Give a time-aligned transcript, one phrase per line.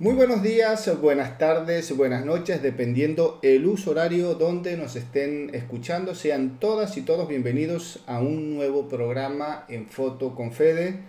[0.00, 6.14] Muy buenos días, buenas tardes, buenas noches, dependiendo el uso horario donde nos estén escuchando.
[6.14, 11.00] Sean todas y todos bienvenidos a un nuevo programa en Foto con Fede.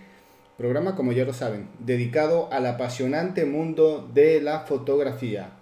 [0.58, 5.52] Programa, como ya lo saben, dedicado al apasionante mundo de la fotografía.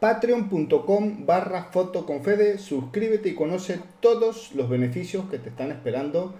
[0.00, 6.34] Patreon.com barra fotoconfede, suscríbete y conoce todos los beneficios que te están esperando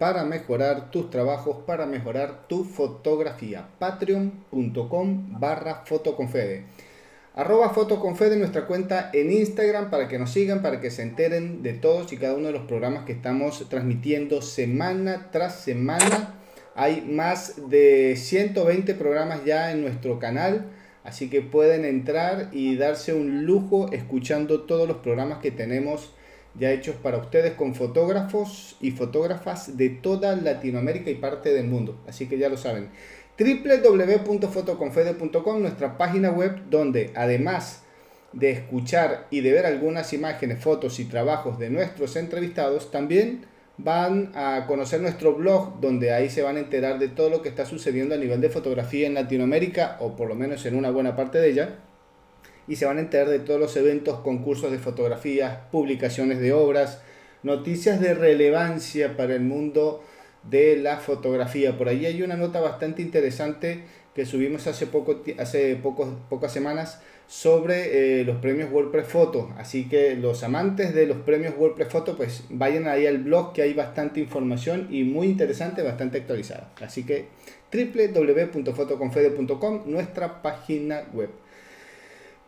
[0.00, 3.68] para mejorar tus trabajos, para mejorar tu fotografía.
[3.78, 6.64] Patreon.com barra fotoconfede.
[7.34, 11.74] Arroba fotoconfede nuestra cuenta en Instagram para que nos sigan, para que se enteren de
[11.74, 16.34] todos y cada uno de los programas que estamos transmitiendo semana tras semana.
[16.74, 20.70] Hay más de 120 programas ya en nuestro canal,
[21.04, 26.14] así que pueden entrar y darse un lujo escuchando todos los programas que tenemos
[26.58, 32.00] ya hechos para ustedes con fotógrafos y fotógrafas de toda Latinoamérica y parte del mundo.
[32.06, 32.88] Así que ya lo saben.
[33.38, 37.82] www.fotoconfede.com, nuestra página web donde además
[38.32, 44.32] de escuchar y de ver algunas imágenes, fotos y trabajos de nuestros entrevistados, también van
[44.34, 47.64] a conocer nuestro blog donde ahí se van a enterar de todo lo que está
[47.64, 51.38] sucediendo a nivel de fotografía en Latinoamérica o por lo menos en una buena parte
[51.38, 51.78] de ella
[52.70, 57.02] y se van a enterar de todos los eventos, concursos de fotografías, publicaciones de obras,
[57.42, 60.04] noticias de relevancia para el mundo
[60.48, 61.76] de la fotografía.
[61.76, 63.82] Por ahí hay una nota bastante interesante
[64.14, 69.52] que subimos hace, poco, hace pocas semanas sobre eh, los premios WordPress Photo.
[69.58, 73.62] Así que los amantes de los premios WordPress Photo, pues vayan ahí al blog que
[73.62, 76.70] hay bastante información y muy interesante, bastante actualizada.
[76.80, 77.26] Así que
[77.72, 81.30] www.fotoconfede.com, nuestra página web.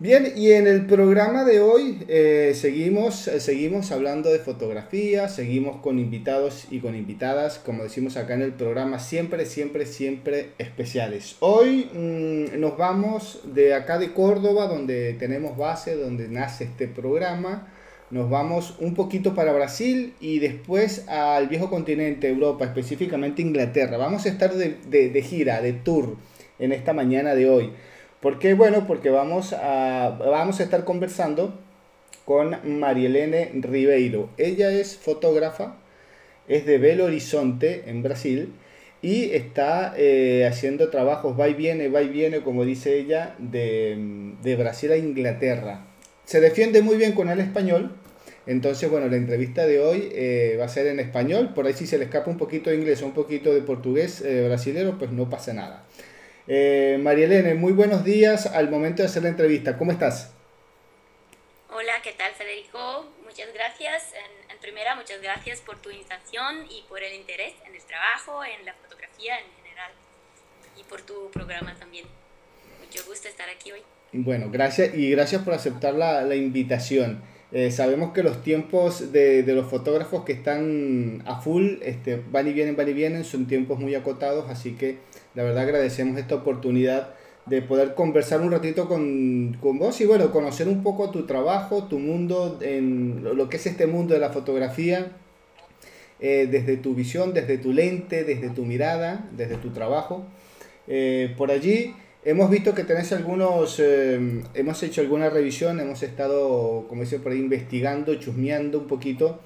[0.03, 5.77] Bien, y en el programa de hoy eh, seguimos, eh, seguimos hablando de fotografía, seguimos
[5.77, 11.36] con invitados y con invitadas, como decimos acá en el programa, siempre, siempre, siempre especiales.
[11.39, 17.73] Hoy mm, nos vamos de acá de Córdoba, donde tenemos base, donde nace este programa.
[18.11, 23.98] Nos vamos un poquito para Brasil y después al viejo continente, Europa, específicamente Inglaterra.
[23.98, 26.17] Vamos a estar de, de gira, de tour
[26.58, 27.70] en esta mañana de hoy.
[28.22, 28.55] ¿Por qué?
[28.55, 31.58] Bueno, porque vamos a, vamos a estar conversando
[32.24, 34.30] con Marielene Ribeiro.
[34.36, 35.74] Ella es fotógrafa,
[36.46, 38.52] es de Belo Horizonte, en Brasil,
[39.02, 43.96] y está eh, haciendo trabajos, va y viene, va y viene, como dice ella, de,
[44.40, 45.84] de Brasil a Inglaterra.
[46.24, 47.90] Se defiende muy bien con el español,
[48.46, 51.50] entonces, bueno, la entrevista de hoy eh, va a ser en español.
[51.54, 54.20] Por ahí si se le escapa un poquito de inglés o un poquito de portugués
[54.20, 55.84] eh, brasilero, pues no pasa nada.
[56.48, 59.79] Eh, María Elena, muy buenos días al momento de hacer la entrevista.
[59.79, 60.33] ¿Cómo estás?
[61.70, 63.07] Hola, ¿qué tal Federico?
[63.25, 64.13] Muchas gracias.
[64.51, 68.64] En, primera, muchas gracias por tu invitación y por el interés en el trabajo, en
[68.64, 69.91] la fotografía en general
[70.79, 72.07] y por tu programa también.
[72.81, 73.83] Mucho gusto estar aquí hoy.
[74.13, 77.23] Bueno, gracias y gracias por aceptar la, la invitación.
[77.51, 82.48] Eh, sabemos que los tiempos de, de, los fotógrafos que están a full este, van
[82.48, 84.98] y vienen, van y vienen, son tiempos muy acotados, así que
[85.35, 87.15] la verdad agradecemos esta oportunidad
[87.47, 91.85] de poder conversar un ratito con, con, vos y bueno, conocer un poco tu trabajo,
[91.85, 95.13] tu mundo, en lo que es este mundo de la fotografía,
[96.20, 100.25] eh, desde tu visión, desde tu lente, desde tu mirada, desde tu trabajo.
[100.87, 106.87] Eh, por allí hemos visto que tenés algunos, eh, hemos hecho alguna revisión, hemos estado,
[106.89, 109.41] como dice por ahí, investigando, chusmeando un poquito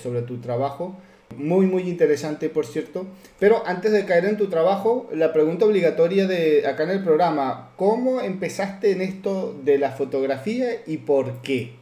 [0.00, 0.96] sobre tu trabajo.
[1.36, 3.06] Muy, muy interesante, por cierto.
[3.38, 7.72] Pero antes de caer en tu trabajo, la pregunta obligatoria de acá en el programa,
[7.76, 11.74] ¿cómo empezaste en esto de la fotografía y por qué?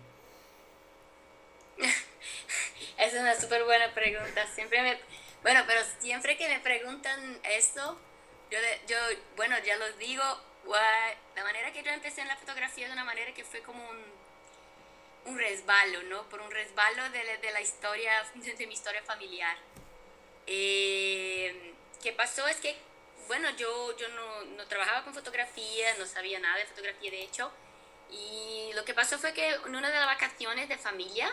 [2.98, 4.46] es una súper buena pregunta.
[4.54, 4.96] Siempre me,
[5.42, 7.20] bueno, pero siempre que me preguntan
[7.50, 7.98] esto,
[8.50, 8.96] yo, yo
[9.36, 10.22] bueno, ya lo digo,
[11.36, 14.21] la manera que yo empecé en la fotografía de una manera que fue como un
[15.24, 16.28] un resbalo, ¿no?
[16.28, 19.56] Por un resbalo de, de la historia, de mi historia familiar.
[20.46, 22.46] Eh, ¿Qué pasó?
[22.48, 22.76] Es que,
[23.28, 27.50] bueno, yo, yo no, no, trabajaba con fotografía, no sabía nada de fotografía, de hecho.
[28.10, 31.32] Y lo que pasó fue que en una de las vacaciones de familia,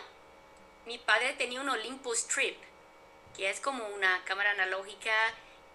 [0.86, 2.56] mi padre tenía un Olympus Trip,
[3.36, 5.12] que es como una cámara analógica,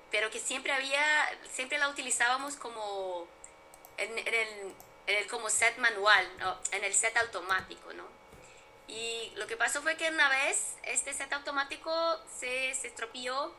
[0.09, 1.03] pero que siempre había,
[1.51, 3.27] siempre la utilizábamos como
[3.97, 4.73] en, en el
[5.07, 6.27] en el como set manual,
[6.71, 8.05] en el set automático, ¿no?
[8.87, 11.91] Y lo que pasó fue que una vez este set automático
[12.39, 13.53] se, se estropeó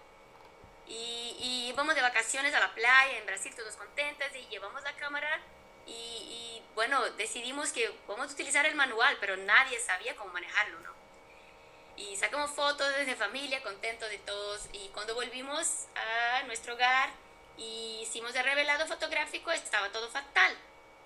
[0.87, 4.95] y, y, íbamos de vacaciones a la playa en Brasil, todos contentos, y llevamos la
[4.95, 5.41] cámara
[5.85, 10.79] y, y, bueno, decidimos que vamos a utilizar el manual, pero nadie sabía cómo manejarlo,
[10.81, 10.95] ¿no?
[11.97, 17.11] Y sacamos fotos desde familia, contentos de todos, y cuando volvimos a nuestro hogar,
[17.57, 20.57] y hicimos el revelado fotográfico, estaba todo fatal,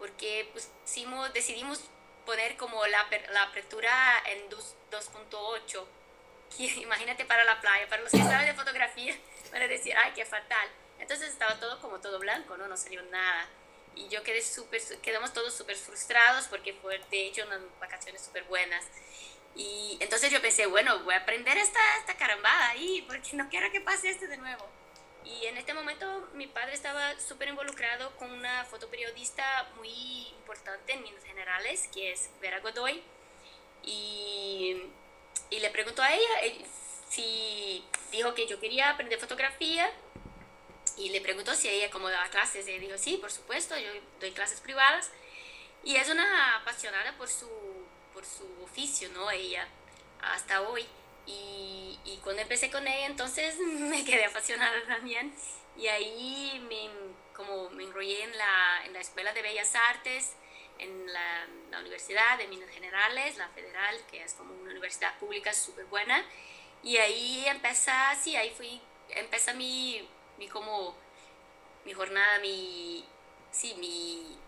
[0.01, 1.85] porque pusimos, decidimos
[2.27, 3.93] poner como la, la apertura
[4.27, 5.87] en 2.8.
[6.83, 9.15] Imagínate para la playa, para los que saben de fotografía,
[9.53, 10.69] para decir, ay, qué fatal.
[10.99, 12.67] Entonces estaba todo como todo blanco, ¿no?
[12.67, 13.49] No salió nada.
[13.95, 18.45] Y yo quedé súper, quedamos todos súper frustrados porque fue de hecho unas vacaciones súper
[18.45, 18.85] buenas.
[19.55, 23.71] Y entonces yo pensé, bueno, voy a aprender esta, esta carambada ahí porque no quiero
[23.71, 24.67] que pase esto de nuevo.
[25.25, 31.03] Y en este momento mi padre estaba súper involucrado con una fotoperiodista muy importante en
[31.03, 33.03] Minas Generales, que es Vera Godoy.
[33.83, 34.83] Y,
[35.51, 36.65] y le preguntó a ella eh,
[37.09, 39.91] si dijo que yo quería aprender fotografía
[40.97, 42.67] y le preguntó si ella como daba clases.
[42.69, 43.91] Y dijo, sí, por supuesto, yo
[44.21, 45.11] doy clases privadas.
[45.83, 47.49] Y es una apasionada por su,
[48.13, 49.31] por su oficio, ¿no?
[49.31, 49.67] Ella,
[50.21, 50.87] hasta hoy.
[51.27, 55.33] Y, y, cuando empecé con ella, entonces me quedé apasionada también.
[55.77, 56.91] Y ahí me,
[57.35, 60.35] como me enrollé en la, en la Escuela de Bellas Artes,
[60.79, 65.53] en la, la, Universidad de Minas Generales, la Federal, que es como una universidad pública
[65.53, 66.25] súper buena.
[66.83, 68.81] Y ahí empecé, sí, ahí fui,
[69.11, 70.09] empezó mi,
[70.39, 70.95] mi como,
[71.85, 73.05] mi jornada, mi,
[73.51, 74.39] sí, mi,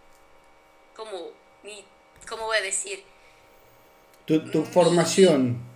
[0.97, 1.31] como,
[1.63, 1.85] mi,
[2.29, 3.05] ¿cómo voy a decir?
[4.27, 5.72] Tu, tu formación.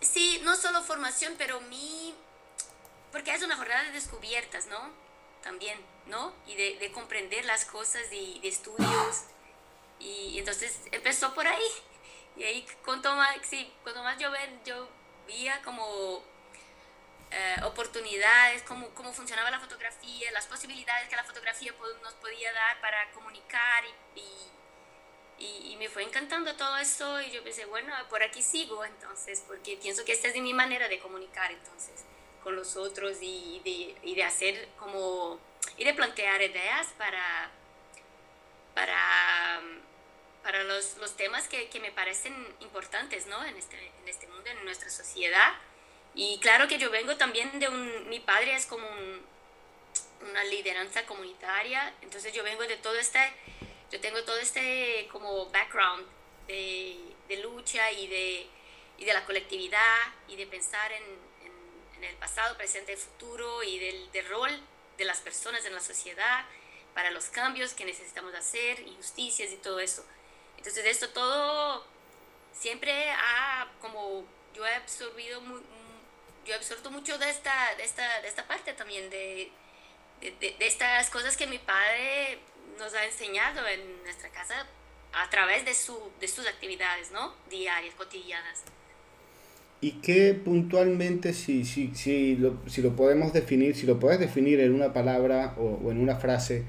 [0.00, 2.14] Sí, no solo formación, pero mi,
[3.12, 4.90] porque es una jornada de descubiertas, ¿no?
[5.42, 6.34] También, ¿no?
[6.46, 9.24] Y de, de comprender las cosas de, de estudios.
[9.98, 11.68] Y, entonces empezó por ahí.
[12.36, 14.88] Y ahí cuanto más, sí, cuanto más yo, ven, yo
[15.26, 16.22] veía como
[17.30, 21.72] eh, oportunidades, cómo, cómo funcionaba la fotografía, las posibilidades que la fotografía
[22.02, 23.84] nos podía dar para comunicar
[24.14, 24.50] y, y,
[25.38, 29.76] y, me fue encantando todo eso y yo pensé, bueno, por aquí sigo entonces, porque
[29.76, 32.04] pienso que esta es mi manera de comunicar entonces
[32.42, 35.38] con los otros y de, y de hacer como,
[35.76, 37.50] y de plantear ideas para,
[38.74, 39.60] para,
[40.42, 43.44] para los, los temas que, que, me parecen importantes ¿no?
[43.44, 45.54] en, este, en este mundo, en nuestra sociedad
[46.16, 48.86] y claro que yo vengo también de un, mi padre es como
[50.30, 53.20] una lideranza comunitaria, entonces yo vengo de todo este,
[53.90, 56.06] yo tengo todo este como background
[56.46, 56.96] de,
[57.28, 58.46] de lucha y de,
[58.98, 63.62] y de la colectividad y de pensar en, en, en el pasado, presente y futuro
[63.62, 64.50] y del, del, rol
[64.98, 66.44] de las personas en la sociedad
[66.94, 70.04] para los cambios que necesitamos hacer, injusticias y todo eso.
[70.56, 71.86] Entonces esto todo
[72.52, 74.24] siempre ha como
[74.54, 75.60] yo he absorbido muy,
[76.46, 79.50] yo he absorto mucho de esta, de esta, de esta parte también, de,
[80.20, 82.38] de, de, estas cosas que mi padre
[82.78, 84.66] nos ha enseñado en nuestra casa
[85.12, 87.32] a través de, su, de sus actividades, ¿no?
[87.50, 88.64] Diarias, cotidianas.
[89.80, 94.60] ¿Y qué puntualmente, si, si, si, lo, si lo podemos definir, si lo puedes definir
[94.60, 96.64] en una palabra o, o en una frase,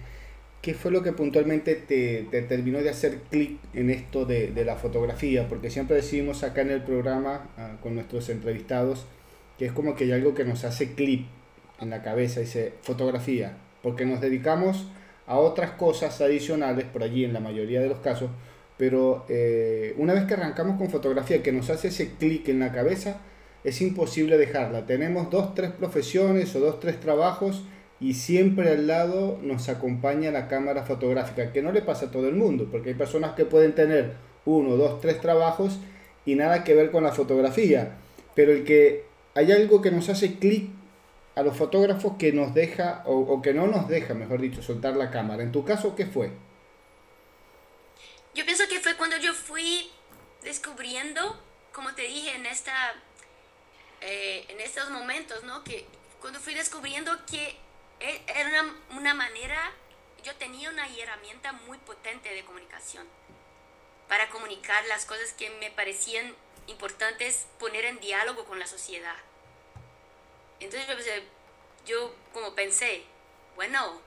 [0.62, 4.66] qué fue lo que puntualmente te, te terminó de hacer clic en esto de, de,
[4.66, 5.48] la fotografía?
[5.48, 9.06] Porque siempre decimos acá en el programa uh, con nuestros entrevistados,
[9.58, 11.28] que es como que hay algo que nos hace clip
[11.80, 14.88] en la cabeza, dice fotografía, porque nos dedicamos
[15.28, 18.30] a otras cosas adicionales por allí en la mayoría de los casos,
[18.78, 22.72] pero eh, una vez que arrancamos con fotografía que nos hace ese clic en la
[22.72, 23.18] cabeza,
[23.64, 24.86] es imposible dejarla.
[24.86, 27.64] Tenemos dos, tres profesiones o dos, tres trabajos
[28.00, 32.30] y siempre al lado nos acompaña la cámara fotográfica, que no le pasa a todo
[32.30, 34.14] el mundo, porque hay personas que pueden tener
[34.46, 35.80] uno, dos, tres trabajos
[36.26, 37.98] y nada que ver con la fotografía,
[38.36, 40.70] pero el que hay algo que nos hace clic
[41.38, 45.12] a los fotógrafos que nos deja, o, que no nos deja, mejor dicho, soltar la
[45.12, 45.44] cámara.
[45.44, 46.32] En tu caso, ¿qué fue?
[48.34, 49.92] Yo pienso que fue cuando yo fui
[50.42, 51.40] descubriendo,
[51.72, 52.96] como te dije, en, esta,
[54.02, 55.64] eh, en estos momentos, ¿no?
[55.64, 55.86] Que
[56.22, 57.56] cuando fui descubriendo que
[58.00, 58.66] e, era
[58.98, 59.60] una manera,
[60.24, 63.06] yo tenía una herramienta muy potente de comunicación
[64.08, 66.34] para comunicar las cosas que me parecían
[66.66, 69.27] importantes poner en diálogo con la sociedad.
[70.60, 71.24] Entonces yo, pensé,
[71.86, 73.04] yo como pensé,
[73.56, 74.02] bueno,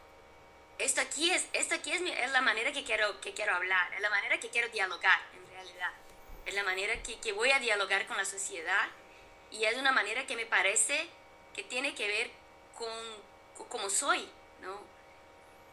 [0.79, 3.93] esto aquí es, esto aquí es, mi, es, la manera que quiero, que quiero hablar,
[3.95, 5.93] es la manera que quiero dialogar en realidad,
[6.47, 8.89] es la manera que, que voy a dialogar con la sociedad
[9.51, 11.09] y es una manera que me parece
[11.55, 12.31] que tiene que ver
[12.77, 14.29] con, cómo soy,
[14.63, 14.81] ¿no?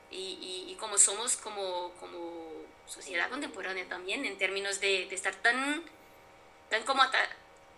[0.10, 2.52] Y, y, y como somos como, como
[2.86, 5.84] sociedad contemporánea también, en términos de, de estar tan
[6.70, 7.02] tan como,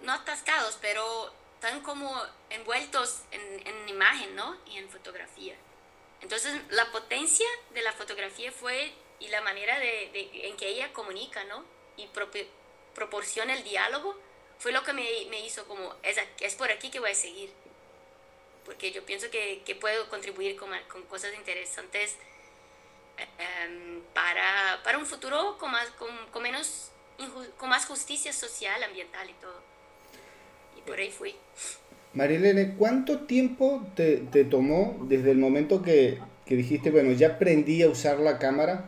[0.01, 4.57] no atascados, pero tan como envueltos en, en, imagen, ¿no?
[4.65, 5.55] Y en fotografía.
[6.21, 10.91] Entonces, la potencia de la fotografía fue y la manera de, de en que ella
[10.93, 11.63] comunica, ¿no?
[11.97, 12.29] Y pro,
[12.95, 14.17] proporciona el diálogo,
[14.57, 17.51] fue lo que me, me hizo como, es, es, por aquí que voy a seguir.
[18.65, 22.15] porque yo pienso que, que puedo contribuir con, con cosas interesantes
[23.37, 26.91] em, para, para, un futuro con más, con, con menos,
[27.57, 29.68] con más justicia social, ambiental y todo.
[30.89, 31.35] Por ahí fui.
[32.15, 36.17] Marilene, ¿cuánto tiempo te, te tomó desde el momento que,
[36.47, 38.87] que, dijiste, bueno, ya aprendí a usar la cámara?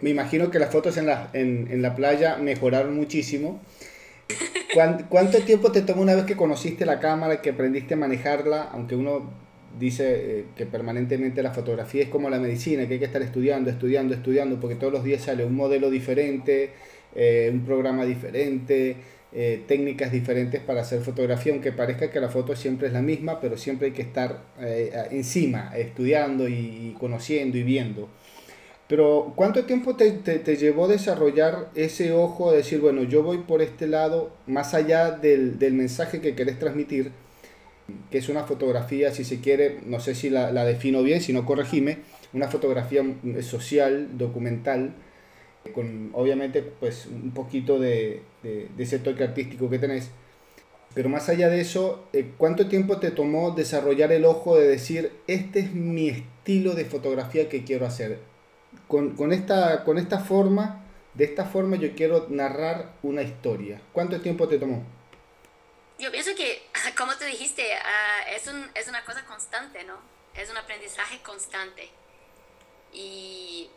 [0.00, 3.60] Me imagino que las fotos en la, en, en la playa mejoraron muchísimo.
[5.08, 8.70] ¿Cuánto tiempo te tomó una vez que conociste la cámara, que aprendiste a manejarla?
[8.72, 9.28] Aunque uno
[9.78, 13.70] dice eh, que permanentemente la fotografía es como la medicina, que hay que estar estudiando,
[13.70, 16.70] estudiando, estudiando, porque todos los días sale un modelo diferente,
[17.14, 18.96] eh, un programa diferente,
[19.34, 23.40] eh, técnicas diferentes para hacer fotografía, aunque parezca que la foto siempre es la misma,
[23.40, 24.42] pero siempre hay que estar
[25.10, 28.08] encima, estudiando y conociendo y viendo.
[28.92, 33.62] Pero ¿cuánto tiempo te, te, llevó desarrollar ese ojo de decir, bueno, yo voy por
[33.62, 37.10] este lado, más allá del, del, mensaje que querés transmitir,
[38.10, 41.32] que es una fotografía, si se quiere, no sé si la, la defino bien, si
[41.32, 42.00] no corregime,
[42.34, 43.02] una fotografía
[43.40, 44.92] social, documental,
[45.74, 50.10] con obviamente pues un poquito de, de, ese toque artístico que tenés.
[50.94, 55.12] Pero más allá de eso, eh, ¿cuánto tiempo te tomó desarrollar el ojo de decir,
[55.26, 58.18] este es mi estilo de fotografía que quiero hacer?
[58.88, 63.80] con, esta, con esta forma, de esta forma yo quiero narrar una historia.
[63.92, 64.84] ¿Cuánto tiempo te tomó?
[65.98, 66.62] Yo pienso que,
[66.96, 69.96] como tú dijiste, uh, es, un, es una cosa constante, ¿no?
[70.34, 71.90] Es un aprendizaje constante.
[72.92, 73.70] Y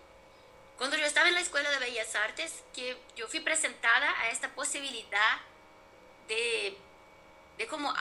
[0.77, 4.53] cuando yo estaba en la Escuela de Bellas Artes, que yo fui presentada a esta
[4.53, 5.39] posibilidad
[6.27, 6.77] de,
[7.57, 7.93] de como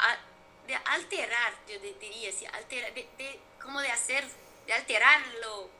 [0.66, 4.24] de alterar, yo diría así, alterar, de, de, como de hacer,
[4.66, 5.70] de alterarlo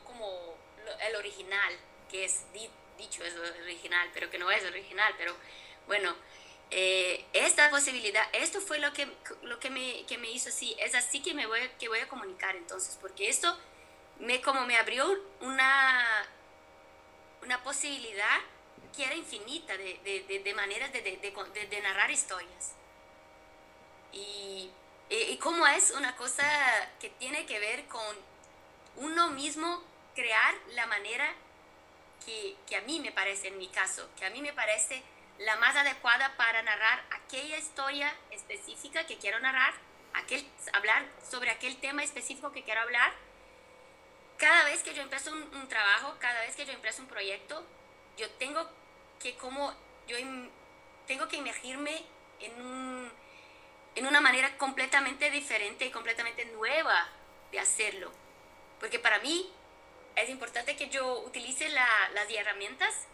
[0.00, 0.56] como
[1.06, 1.76] el original,
[2.10, 2.44] que es
[2.98, 5.34] dicho es original, pero que no es original, pero
[5.86, 6.14] bueno,
[6.70, 9.06] eh, esta posibilidad, esto fue lo que,
[9.42, 12.08] lo que me, que me hizo así, es así que me voy, que voy a
[12.08, 13.58] comunicar entonces, porque esto
[14.22, 15.06] me, como me abrió
[15.40, 16.26] una,
[17.42, 18.38] una posibilidad
[18.96, 22.72] que era infinita de, de, de maneras de, narrar historias.
[24.12, 24.70] Y,
[25.10, 26.44] y, y como es una cosa
[27.00, 28.16] que tiene que ver con
[28.96, 29.82] uno mismo
[30.14, 31.28] crear la manera
[32.24, 35.02] que, que, a mí me parece, en mi caso, que a mí me parece
[35.38, 39.74] la más adecuada para narrar aquella historia específica que quiero narrar,
[40.14, 43.12] aquel, hablar sobre aquel tema específico que quiero hablar.
[44.42, 47.64] Cada vez que yo empiezo un, un trabajo, cada vez que yo empiezo un proyecto,
[48.16, 48.68] yo tengo
[49.20, 49.72] que como,
[50.08, 50.16] yo
[51.06, 52.02] tengo que emergirme
[52.40, 53.12] en, un,
[53.94, 57.08] en una manera completamente diferente y completamente nueva
[57.52, 58.10] de hacerlo.
[58.80, 59.48] Porque para mí
[60.16, 63.06] es importante que yo utilice las herramientas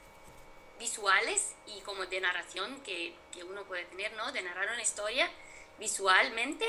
[0.78, 4.32] visuales y como de narración que, que, uno puede tener, ¿no?
[4.32, 5.28] De narrar una historia
[5.78, 6.66] visualmente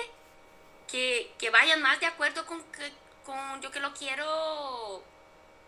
[0.91, 2.61] que, que vayan más de acuerdo con,
[3.29, 5.03] con yo que lo quiero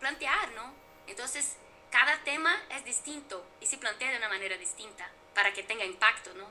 [0.00, 0.72] plantear, ¿no?
[1.06, 1.56] Entonces,
[1.90, 6.34] cada tema es distinto y se plantea de una manera distinta para que tenga impacto,
[6.34, 6.46] ¿no?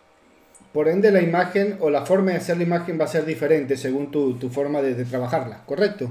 [0.72, 3.76] Por ende, la imagen o la forma de hacer la imagen va a ser diferente
[3.76, 6.10] según tu, tu forma de, de trabajarla, ¿correcto?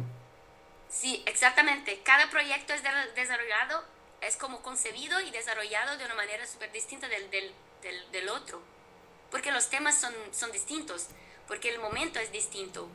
[0.91, 2.01] Sí, exactamente.
[2.05, 2.83] Cada proyecto es
[3.15, 3.83] desarrollado,
[4.21, 8.61] es como concebido y desarrollado de una manera súper distinta del, del, del, del, otro.
[9.31, 11.07] Porque los temas son, son distintos,
[11.49, 12.89] porque el momento es distinto,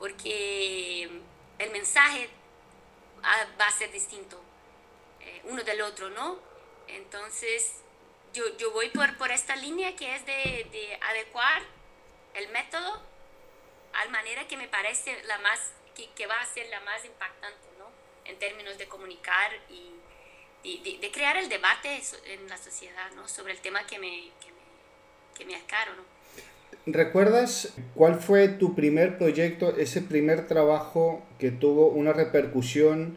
[0.00, 1.22] porque
[1.62, 2.28] el mensaje
[3.24, 4.42] va a ser distinto
[5.20, 6.38] eh, uno del otro, ¿no?
[6.88, 7.76] Entonces,
[8.32, 11.62] yo, yo voy por, por esta línea que es de, de adecuar
[12.34, 13.02] el método
[13.92, 17.04] a la manera que me parece la más que, que, va a ser la más
[17.04, 17.90] impactante, ¿no?
[18.24, 19.92] En términos de comunicar y,
[20.64, 23.28] de, de, crear el debate en la sociedad, ¿no?
[23.28, 24.62] Sobre el tema que me, que me,
[25.36, 26.04] que me acaro, ¿no?
[26.86, 33.16] ¿Recuerdas cuál fue tu primer proyecto, ese primer trabajo que tuvo una repercusión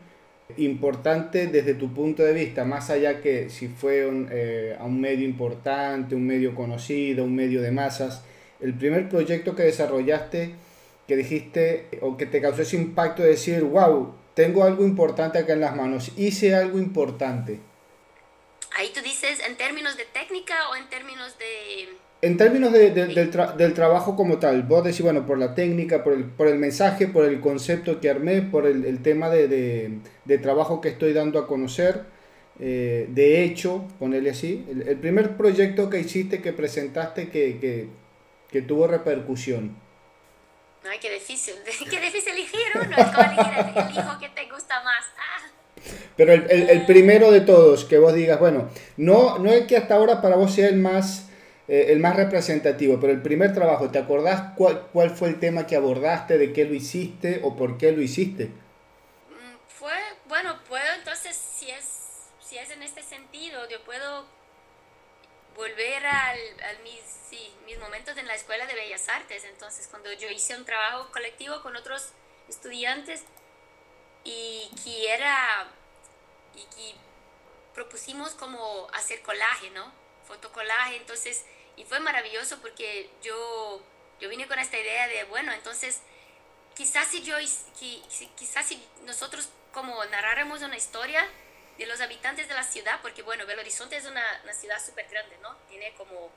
[0.57, 5.01] importante desde tu punto de vista, más allá que si fue un, eh, a un
[5.01, 8.24] medio importante, un medio conocido, un medio de masas,
[8.59, 10.53] el primer proyecto que desarrollaste
[11.07, 15.53] que dijiste o que te causó ese impacto de decir, wow, tengo algo importante acá
[15.53, 17.59] en las manos, hice algo importante?
[18.77, 22.04] Ahí tú dices en términos de técnica o en términos de...
[22.25, 25.53] En términos de, de, del, tra del, trabajo como tal, vos decís, bueno, por la
[25.53, 29.29] técnica, por el, por el mensaje, por el concepto que armé, por el, el tema
[29.29, 29.48] de,
[30.25, 32.01] de, trabajo que estoy dando a conocer,
[32.60, 37.89] eh, de hecho, ponerle así, el, el, primer proyecto que hiciste, que presentaste, que, que,
[38.50, 39.77] que tuvo repercusión.
[40.89, 41.53] Ay, qué difícil,
[41.91, 43.53] qué difícil elegir uno, es como elegir
[43.88, 45.05] el, hijo que te gusta más.
[45.15, 45.48] Ah.
[46.17, 49.77] Pero el, el, el, primero de todos, que vos digas, bueno, no, no es que
[49.77, 51.29] hasta ahora para vos sea el más,
[51.67, 55.65] eh, el más representativo, pero el primer trabajo, ¿te acordás cuál, cuál fue el tema
[55.65, 58.45] que abordaste, de qué lo hiciste o por qué lo hiciste?
[58.45, 59.93] Mm, fue,
[60.27, 61.86] bueno, puedo entonces, si es,
[62.39, 64.25] si es en este sentido, yo puedo
[65.55, 66.38] volver al,
[66.84, 67.01] mis,
[67.65, 71.62] mis momentos en la Escuela de Bellas Artes, entonces cuando yo hice un trabajo colectivo
[71.63, 72.12] con otros
[72.48, 73.24] estudiantes
[74.24, 75.67] y que era,
[76.53, 76.95] y que
[77.74, 79.91] propusimos como hacer colaje, ¿no?
[80.27, 81.45] Fotocolaje, entonces
[81.77, 83.82] y fue maravilloso porque yo,
[84.20, 86.01] yo vine con esta idea de, bueno, entonces
[86.75, 87.36] quizás si yo,
[88.36, 91.27] quizás si nosotros como narráramos una historia
[91.77, 95.08] de los habitantes de la ciudad, porque bueno, Belo Horizonte es una, una ciudad súper
[95.10, 95.55] grande, ¿no?
[95.67, 96.32] Tiene como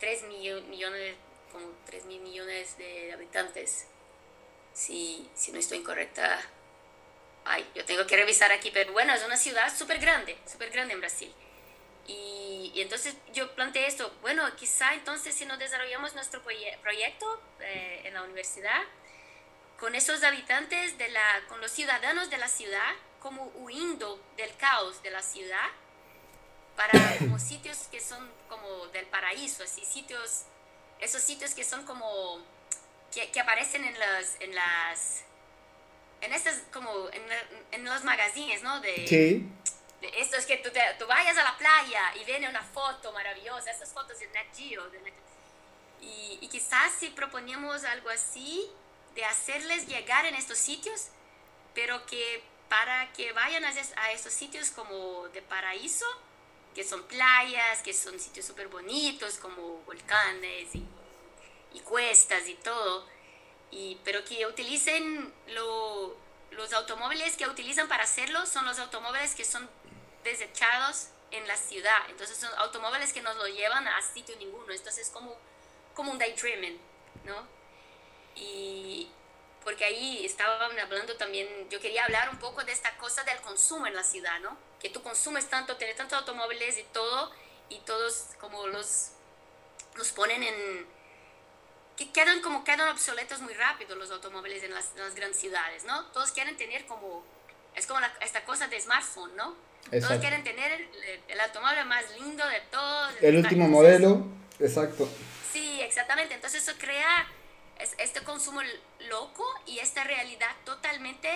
[0.00, 1.16] 3 millones,
[1.50, 3.86] como 3 mil millones de habitantes,
[4.74, 6.40] si, si no estoy incorrecta.
[7.44, 10.92] Ay, yo tengo que revisar aquí, pero bueno, es una ciudad súper grande, súper grande
[10.92, 11.32] en Brasil.
[12.08, 18.14] Y, entonces yo planteé esto, bueno, quizá entonces si nos desarrollamos nuestro proyecto eh, en
[18.14, 18.82] la universidad,
[19.78, 25.02] con esos habitantes, de la, con los ciudadanos de la ciudad, como huyendo del caos
[25.02, 25.68] de la ciudad,
[26.76, 30.44] para como sitios que son como del paraíso, así sitios,
[31.00, 32.40] esos sitios que son como,
[33.12, 35.24] que, que aparecen en las, en las,
[36.22, 37.22] en estas, como, en,
[37.72, 38.80] en los magazines, ¿no?
[38.80, 39.46] De, sí
[40.00, 43.92] esto es que tú, tú, vayas a la playa y viene una foto maravillosa, estas
[43.92, 44.84] fotos de Net Geo.
[46.00, 48.70] y, y, quizás si proponíamos algo así,
[49.14, 51.08] de hacerles llegar en estos sitios,
[51.74, 56.06] pero que para que vayan a, a estos sitios como de paraíso,
[56.74, 60.86] que son playas, que son sitios súper bonitos, como volcanes y,
[61.72, 63.06] y, cuestas y todo,
[63.72, 66.16] y, pero que utilicen lo,
[66.52, 69.68] los automóviles que utilizan para hacerlo son los automóviles que son
[70.24, 71.98] desechados en la ciudad.
[72.08, 74.72] Entonces son automóviles que nos lo llevan a sitio ninguno.
[74.72, 75.36] Entonces es como,
[75.94, 76.80] como un daydreaming,
[77.24, 77.46] ¿no?
[78.34, 79.10] Y
[79.64, 83.86] porque ahí estaban hablando también, yo quería hablar un poco de esta cosa del consumo
[83.86, 84.56] en la ciudad, ¿no?
[84.80, 87.30] Que tú consumes tanto, tienes tantos automóviles y todo,
[87.68, 89.10] y todos como los,
[89.96, 90.86] los ponen en...
[91.96, 96.04] que quedan como quedan obsoletos muy rápido los automóviles en las, grandes ciudades, ¿no?
[96.12, 97.24] Todos quieren tener como...
[97.74, 99.54] Es como esta cosa de smartphone, ¿no?
[99.90, 100.86] Todos quieren tener
[101.28, 103.12] el, automóvil más lindo de todos.
[103.22, 104.26] El último modelo,
[104.60, 105.08] exacto.
[105.52, 106.34] Sí, exactamente.
[106.34, 107.26] Entonces eso crea
[107.98, 108.60] este consumo
[109.08, 111.28] loco y esta realidad totalmente,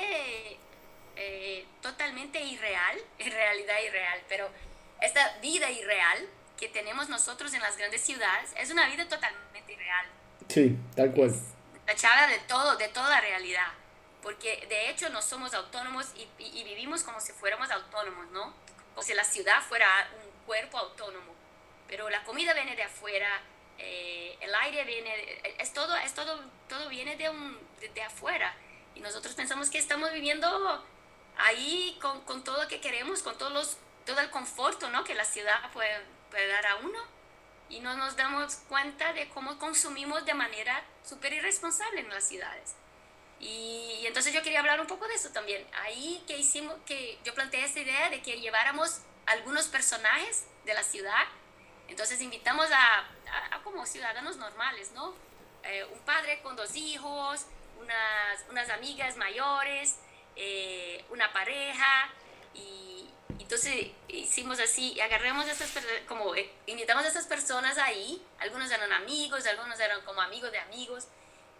[1.16, 4.50] eh, totalmente irreal, en realidad irreal, pero
[5.00, 6.28] esta vida irreal
[6.58, 10.06] que tenemos nosotros en las grandes ciudades es una vida totalmente irreal.
[10.48, 11.34] Sí, tal cual.
[11.86, 13.72] la chava de todo, de toda realidad
[14.22, 18.54] porque de hecho no somos autónomos y, vivimos como si fuéramos autónomos, ¿no?
[18.94, 21.34] Como si la ciudad fuera un cuerpo autónomo,
[21.88, 23.42] pero la comida viene de afuera,
[23.78, 27.58] eh, el aire viene, es todo, es todo, todo viene de, un,
[27.94, 28.54] de, afuera
[28.94, 30.84] y nosotros pensamos que estamos viviendo
[31.36, 35.02] ahí con, con, todo lo que queremos, con todos los, todo el conforto ¿no?
[35.04, 36.98] que la ciudad puede, puede dar a uno
[37.68, 42.76] y no nos damos cuenta de cómo consumimos de manera súper irresponsable en las ciudades.
[43.42, 45.66] Y, entonces yo quería hablar un poco de eso también.
[45.82, 50.82] Ahí que hicimos, que yo planteé esta idea de que lleváramos algunos personajes de la
[50.82, 51.24] ciudad.
[51.88, 53.00] Entonces invitamos a,
[53.50, 55.14] a, como ciudadanos normales, ¿no?
[55.64, 57.46] Eh, un padre con dos hijos,
[57.80, 59.98] unas, unas amigas mayores,
[60.36, 62.10] eh, una pareja
[62.54, 65.70] y entonces hicimos así, agarramos a estas
[66.08, 70.58] como eh, invitamos a estas personas ahí, algunos eran amigos, algunos eran como amigos de
[70.58, 71.08] amigos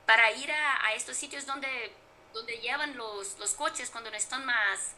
[0.07, 1.93] para ir a, estos sitios donde,
[2.33, 4.95] donde llevan los, los coches cuando están más,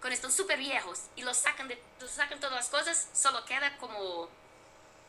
[0.00, 4.28] cuando están súper viejos y los sacan, de, sacan todas las cosas, solo queda como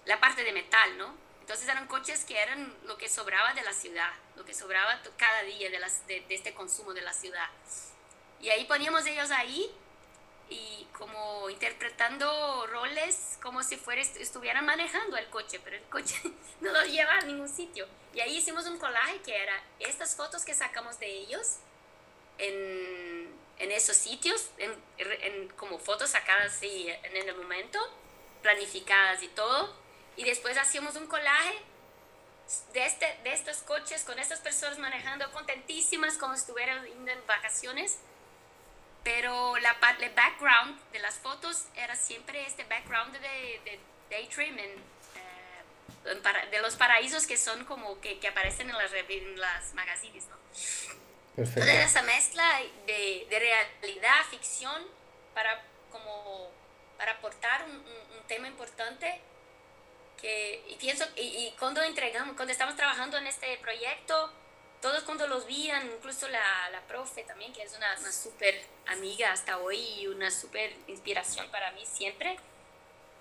[0.05, 1.13] la parte de metal, ¿no?
[1.41, 5.41] Entonces eran coches que eran lo que sobraba de la ciudad, lo que sobraba cada
[5.41, 7.47] día de, las, de, este consumo de la ciudad.
[8.39, 9.71] Y ahí poníamos ellos ahí
[10.47, 16.21] y como interpretando roles como si fuera, estuvieran manejando el coche, pero el coche
[16.62, 17.88] no lo lleva a ningún sitio.
[18.19, 21.60] Y ahí hicimos un collage que era estas fotos que sacamos de ellos
[22.38, 27.79] en, en esos sitios, en, en, como fotos sacadas así en el momento,
[28.41, 29.73] planificadas y todo.
[30.17, 31.62] Y después hacíamos un collage
[32.73, 37.99] de, este, de estos coches con estas personas manejando contentísimas como si estuvieran en vacaciones
[39.01, 43.79] pero la el background de las fotos era siempre este background de, de
[44.10, 44.75] daydreaming,
[46.15, 50.35] de los paraísos que son como que, que aparecen en las, en las magazines, ¿no?
[51.35, 51.61] Perfecto.
[51.61, 54.85] Toda esa mezcla de, de, realidad, ficción,
[55.33, 56.51] para, como,
[56.97, 59.21] para aportar un, un, tema importante,
[60.21, 64.31] que, y pienso, y, cuando entregamos, cuando estamos trabajando en este proyecto,
[64.81, 69.31] todos cuando los vían, incluso la, la profe también, que es una, una súper amiga
[69.31, 72.37] hasta hoy y una súper inspiración para mí siempre,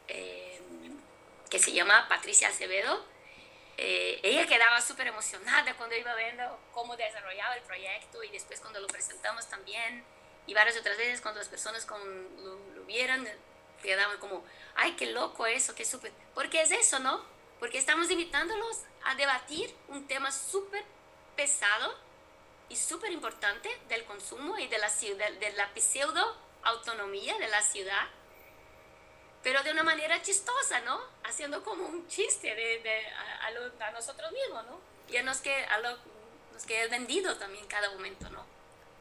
[0.08, 0.60] eh,
[1.50, 3.04] que se llama Patricia Acevedo.
[3.76, 8.80] Eh, ella quedaba súper emocionada cuando iba viendo cómo desarrollaba el proyecto y después cuando
[8.80, 10.04] lo presentamos también
[10.46, 12.00] y varias otras veces cuando las personas con,
[12.42, 13.28] lo, lo vieran
[13.82, 17.24] quedaban como, ay, qué loco eso, qué súper, porque es eso, ¿no?
[17.60, 20.84] Porque estamos invitándolos a debatir un tema súper
[21.36, 21.96] pesado
[22.68, 27.62] y súper importante del consumo y de la, ciudad, de la pseudo autonomía de la
[27.62, 28.08] ciudad,
[29.42, 30.98] pero de una manera chistosa, ¿no?
[31.24, 34.78] Haciendo como un chiste de, de a, a, nosotros mismos, ¿no?
[35.12, 35.98] Y a los que, a los
[36.66, 38.44] que he vendido también cada momento, ¿no?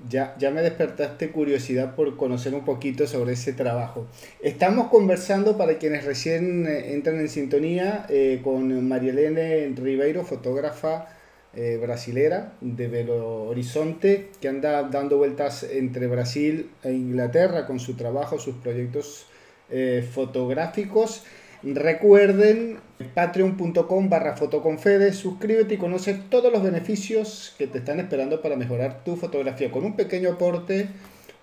[0.07, 4.05] Ya, ya me despertaste curiosidad por conocer un poquito sobre ese trabajo.
[4.41, 11.07] Estamos conversando para quienes recién eh, entran en sintonía eh, con Marielene Ribeiro, fotógrafa
[11.55, 17.95] eh, brasilera de Belo Horizonte, que anda dando vueltas entre Brasil e Inglaterra con su
[17.95, 19.25] trabajo, sus proyectos
[19.69, 21.23] eh, fotográficos.
[21.63, 22.77] Recuerden
[23.13, 29.03] patreon.com barra fotoconfede, suscríbete y conoce todos los beneficios que te están esperando para mejorar
[29.03, 29.71] tu fotografía.
[29.71, 30.87] Con un pequeño aporte,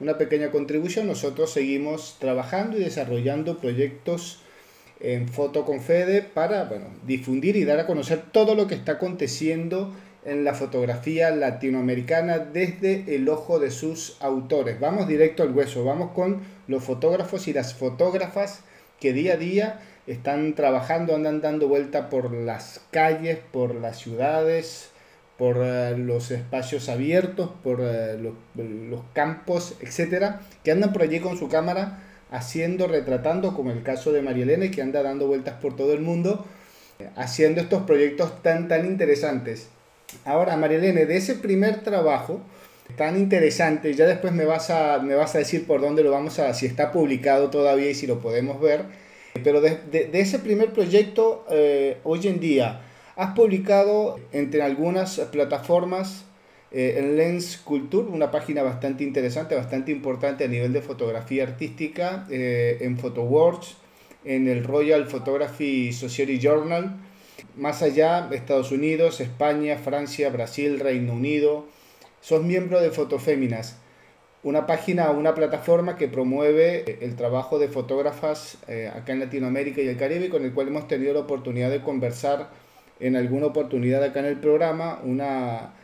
[0.00, 4.40] una pequeña contribución, nosotros seguimos trabajando y desarrollando proyectos
[5.00, 8.92] en Foto con Fede para bueno, difundir y dar a conocer todo lo que está
[8.92, 9.92] aconteciendo
[10.24, 14.80] en la fotografía latinoamericana desde el ojo de sus autores.
[14.80, 18.60] Vamos directo al hueso, vamos con los fotógrafos y las fotógrafas
[19.00, 24.90] que día a día están trabajando, andan dando vuelta por las calles, por las ciudades,
[25.38, 31.20] por uh, los espacios abiertos, por uh, los, los, campos, etcétera, que andan por allí
[31.20, 35.76] con su cámara haciendo, retratando, como el caso de Marielene, que anda dando vueltas por
[35.76, 36.44] todo el mundo,
[37.16, 39.68] haciendo estos proyectos tan, tan interesantes.
[40.24, 42.40] Ahora, Marielene, de ese primer trabajo
[42.96, 46.38] tan interesante, ya después me vas a, me vas a decir por dónde lo vamos
[46.38, 48.84] a, si está publicado todavía y si lo podemos ver,
[49.42, 52.82] pero de, de, de ese primer proyecto, eh, hoy en día,
[53.16, 56.24] has publicado entre algunas plataformas
[56.70, 62.26] eh, en Lens Culture, una página bastante interesante, bastante importante a nivel de fotografía artística,
[62.30, 63.76] eh, en PhotoWorks,
[64.24, 66.96] en el Royal Photography Society Journal,
[67.56, 71.66] más allá, Estados Unidos, España, Francia, Brasil, Reino Unido.
[72.20, 73.76] Sos miembro de Fotoféminas,
[74.42, 79.88] una página, una plataforma que promueve el trabajo de fotógrafas eh, acá en Latinoamérica y
[79.88, 82.48] el Caribe, con el cual hemos tenido la oportunidad de conversar
[83.00, 85.74] en alguna oportunidad acá en el programa, una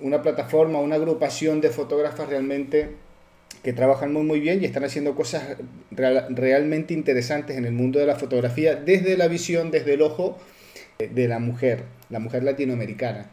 [0.00, 2.90] una plataforma, una agrupación de fotógrafas realmente
[3.62, 5.56] que trabajan muy muy bien y están haciendo cosas
[5.90, 10.38] real, realmente interesantes en el mundo de la fotografía desde la visión, desde el ojo
[10.98, 13.30] de la mujer, la mujer latinoamericana.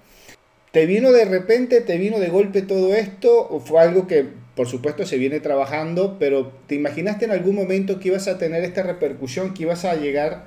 [0.72, 4.68] ¿Te vino de repente, te vino de golpe todo esto o fue algo que por
[4.68, 8.84] supuesto se viene trabajando, pero ¿te imaginaste en algún momento que ibas a tener esta
[8.84, 10.46] repercusión, que ibas a llegar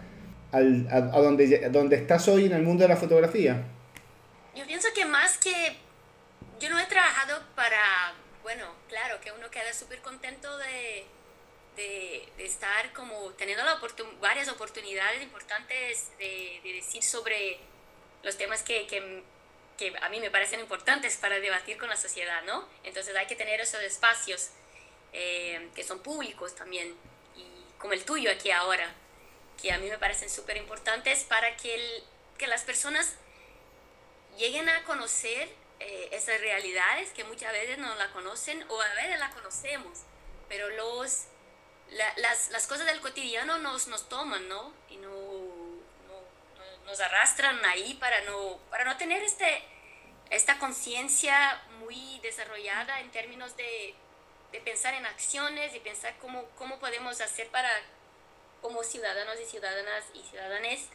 [0.52, 3.64] al, a, donde, a donde estás hoy en el mundo de la fotografía?
[4.54, 5.50] Yo pienso que más que
[6.61, 11.04] yo no he trabajado para, bueno, claro, que uno queda súper contento de,
[11.78, 17.58] de, de, estar como teniendo la oportun varias oportunidades importantes de, de, decir sobre
[18.22, 19.22] los temas que, que,
[19.78, 22.68] que, a mí me parecen importantes para debatir con la sociedad, ¿no?
[22.82, 24.50] Entonces hay que tener esos espacios
[25.12, 26.94] eh, que son públicos también,
[27.36, 27.44] y
[27.78, 28.92] como el tuyo aquí ahora,
[29.60, 32.04] que a mí me parecen súper importantes para que, el,
[32.36, 33.14] que las personas
[34.36, 35.48] lleguen a conocer
[35.80, 40.00] eh, esas realidades que muchas veces no la conocen o a veces la conocemos,
[40.48, 41.26] pero los,
[41.90, 44.72] la, las, las, cosas del cotidiano nos, nos toman, ¿no?
[44.90, 49.62] Y no, no, nos arrastran ahí para no, para no tener este,
[50.31, 53.94] esta conciencia muy desarrollada en términos de,
[54.53, 57.70] de, pensar en acciones y pensar cómo, cómo podemos hacer para,
[58.61, 60.88] como ciudadanos y ciudadanas y ciudadanes,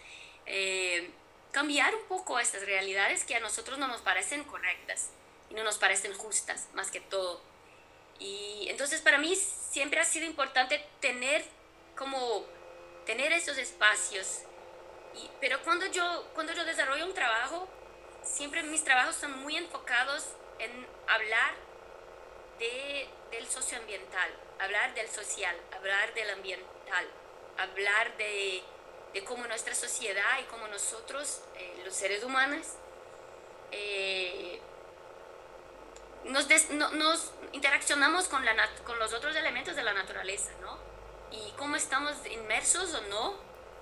[0.45, 1.11] eh,
[1.51, 5.09] cambiar un poco estas realidades que a nosotros no nos parecen correctas
[5.49, 7.41] y no nos parecen justas, más que todo.
[8.23, 11.43] Y entonces para mí siempre ha sido importante tener
[11.95, 12.45] como
[13.05, 14.43] tener esos espacios.
[15.15, 17.67] Y, pero cuando yo, cuando yo desarrollo un trabajo,
[18.23, 20.71] siempre mis trabajos son muy enfocados en
[21.07, 21.53] hablar
[22.57, 27.05] de, del socioambiental, hablar del social, hablar del ambiental,
[27.57, 28.63] hablar de
[29.13, 32.65] de cómo nuestra sociedad y cómo nosotros, eh, los seres humanos,
[33.71, 34.59] eh,
[36.25, 38.55] nos, des, no, nos, interaccionamos con, la,
[38.85, 40.77] con los otros elementos de la naturaleza, ¿no?
[41.31, 43.35] Y cómo estamos inmersos o no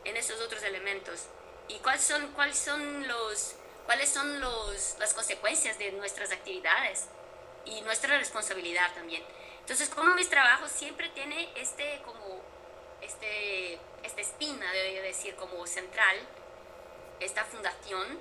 [0.05, 1.27] en esos otros elementos.
[1.67, 7.07] y cuáles son, cuáles son, los, cuáles son los, las consecuencias de nuestras actividades
[7.65, 9.23] y nuestra responsabilidad también.
[9.59, 12.41] Entonces, como mis trabajos siempre tiene este como
[13.01, 16.15] este, esta espina, de decir, como central,
[17.19, 18.19] esta fundación,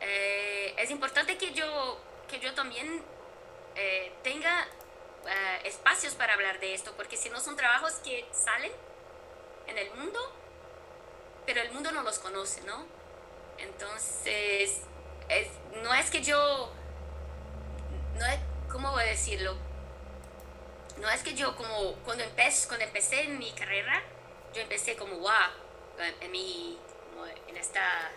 [0.00, 1.98] eh, es importante que yo,
[2.28, 3.02] que yo también
[3.74, 4.66] eh, tenga
[5.26, 8.72] eh, espacios para hablar de esto, porque si no son trabajos que salen
[9.66, 10.20] en el mundo,
[11.46, 12.86] pero el mundo no los conoce, ¿no?
[13.58, 14.82] Entonces,
[15.82, 16.72] no es que yo,
[18.14, 18.38] no es,
[18.70, 19.56] ¿cómo voy a decirlo?
[21.00, 24.02] No es que yo como cuando empecé, cuando empecé en mi carrera,
[24.52, 25.32] yo empecé como, wow,
[26.20, 26.78] en, mi,
[27.46, 28.10] en, esta,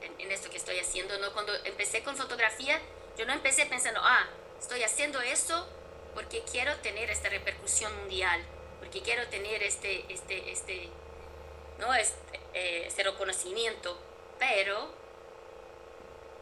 [0.00, 1.32] en, esto que estoy haciendo, ¿no?
[1.32, 2.80] Cuando empecé con fotografía,
[3.16, 4.26] yo no empecé pensando, ah,
[4.58, 5.68] estoy haciendo esto
[6.14, 8.40] porque quiero tener esta repercusión mundial,
[8.78, 10.88] porque quiero tener este, este, este,
[11.78, 11.94] ¿no?
[11.94, 13.98] este, eh, este reconocimiento,
[14.38, 14.92] pero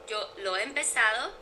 [0.09, 1.33] yo lo he empezado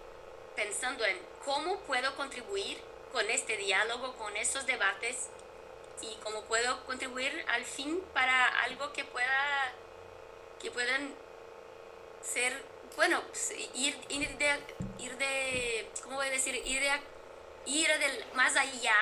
[0.56, 2.80] pensando en cómo puedo contribuir
[3.12, 5.28] con este diálogo, con esos debates
[6.02, 9.72] y cómo puedo contribuir al fin para algo que pueda,
[10.60, 11.14] que puedan
[12.20, 12.52] ser,
[12.96, 16.54] bueno, pues, ir, ir, de, ir de, ¿cómo voy a decir?
[16.54, 16.90] Ir, de,
[17.66, 18.96] ir del, más allá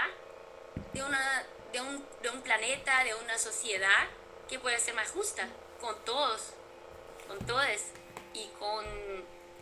[0.93, 4.09] de, una, de, un, de un planeta, de una sociedad
[4.49, 5.49] que pueda ser más justa
[5.81, 6.55] con todos,
[7.29, 7.65] con todos
[8.35, 8.85] y con,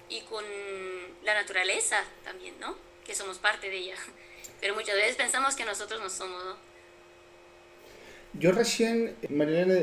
[0.08, 0.44] y con
[1.24, 2.76] la naturaleza también, ¿no?
[3.04, 3.96] Que somos parte de ella.
[4.60, 6.72] Pero muchas veces pensamos que nosotros no somos, ¿no?
[8.34, 9.74] Yo recién, Marilena,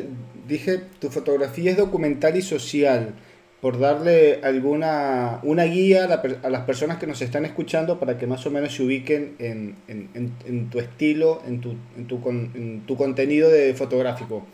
[0.47, 3.13] dije, tu fotografía es documental y social,
[3.61, 8.45] por darle alguna una guía a, las personas que nos están escuchando para que más
[8.45, 10.09] o menos se ubiquen en, en,
[10.45, 11.75] en, tu estilo, en tu,
[12.07, 14.45] tu, en tu contenido de fotográfico.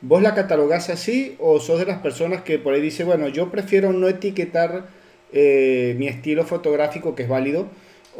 [0.00, 3.50] ¿Vos la catalogás así o sos de las personas que por ahí dice, bueno, yo
[3.50, 4.86] prefiero no etiquetar
[5.32, 7.68] eh, mi estilo fotográfico, que es válido,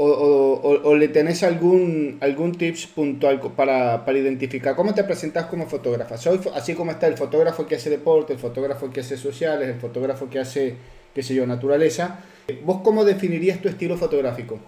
[0.01, 6.17] o, le tenés algún, algún tips puntual para, para, identificar cómo te presentas como fotógrafa.
[6.17, 9.81] Soy, así como está el fotógrafo que hace deporte, el fotógrafo que hace sociales, el
[9.81, 10.77] fotógrafo que hace,
[11.15, 12.21] qué sé yo, naturaleza.
[12.63, 14.61] ¿Vos cómo definirías tu estilo fotográfico?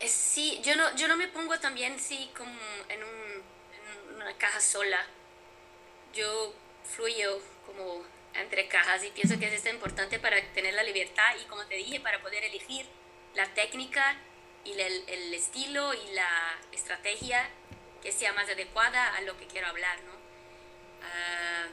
[0.00, 2.50] Eh, sí, yo no, yo no me pongo también sí como
[2.90, 4.98] en, un, en una caja sola.
[6.14, 6.52] Yo
[6.84, 8.02] fluyo como
[8.34, 11.98] entre cajas y pienso que es importante para tener la libertad y como te dije,
[12.00, 12.86] para poder elegir
[13.38, 14.16] la técnica
[14.64, 17.48] y el, estilo y la estrategia
[18.02, 20.12] que sea más adecuada a lo que quiero hablar, ¿no?
[21.04, 21.66] Ah,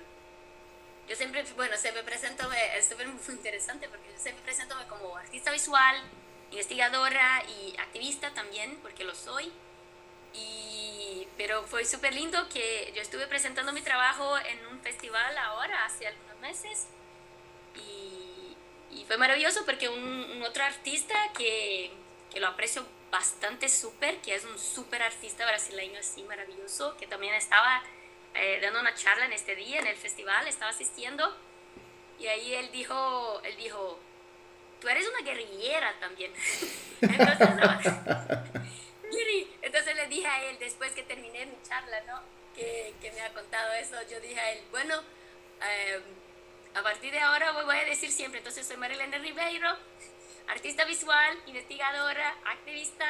[1.07, 5.17] yo siempre, bueno, se me presento, es súper muy interesante porque yo siempre presento como
[5.17, 5.95] artista visual,
[6.51, 9.51] investigadora y activista también, porque lo soy.
[10.33, 15.85] Y, pero fue súper lindo que yo estuve presentando mi trabajo en un festival ahora,
[15.85, 16.85] hace algunos meses,
[18.91, 21.91] y fue maravilloso porque un, otro artista que,
[22.31, 27.33] que, lo aprecio bastante súper, que es un súper artista brasileño así maravilloso, que también
[27.33, 27.81] estaba
[28.33, 31.35] eh, dando una charla en este día, en el festival, estaba asistiendo,
[32.19, 33.99] y ahí él dijo, él dijo,
[34.79, 36.31] tú eres una guerrillera también.
[37.01, 37.47] entonces,
[39.61, 42.21] entonces le dije a él, después que terminé mi charla, ¿no?
[42.55, 45.01] Que, que me ha contado eso, yo dije a él, bueno,
[45.61, 46.01] eh,
[46.75, 49.69] a partir de ahora voy a decir siempre, entonces soy Marilena Ribeiro,
[50.47, 53.05] artista visual, investigadora, activista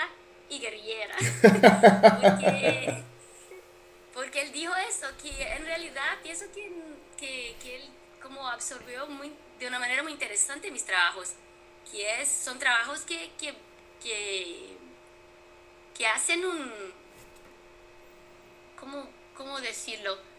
[0.49, 1.15] y guerrillera.
[4.13, 6.71] porque, él dijo eso, que en realidad pienso que,
[7.17, 7.89] que, él
[8.21, 11.34] como absorbió muy, de una manera muy interesante mis trabajos,
[11.91, 13.56] que es, son trabajos que, que,
[14.01, 14.78] que,
[15.97, 16.71] que hacen un,
[18.80, 20.34] ¿cómo, cómo decirlo?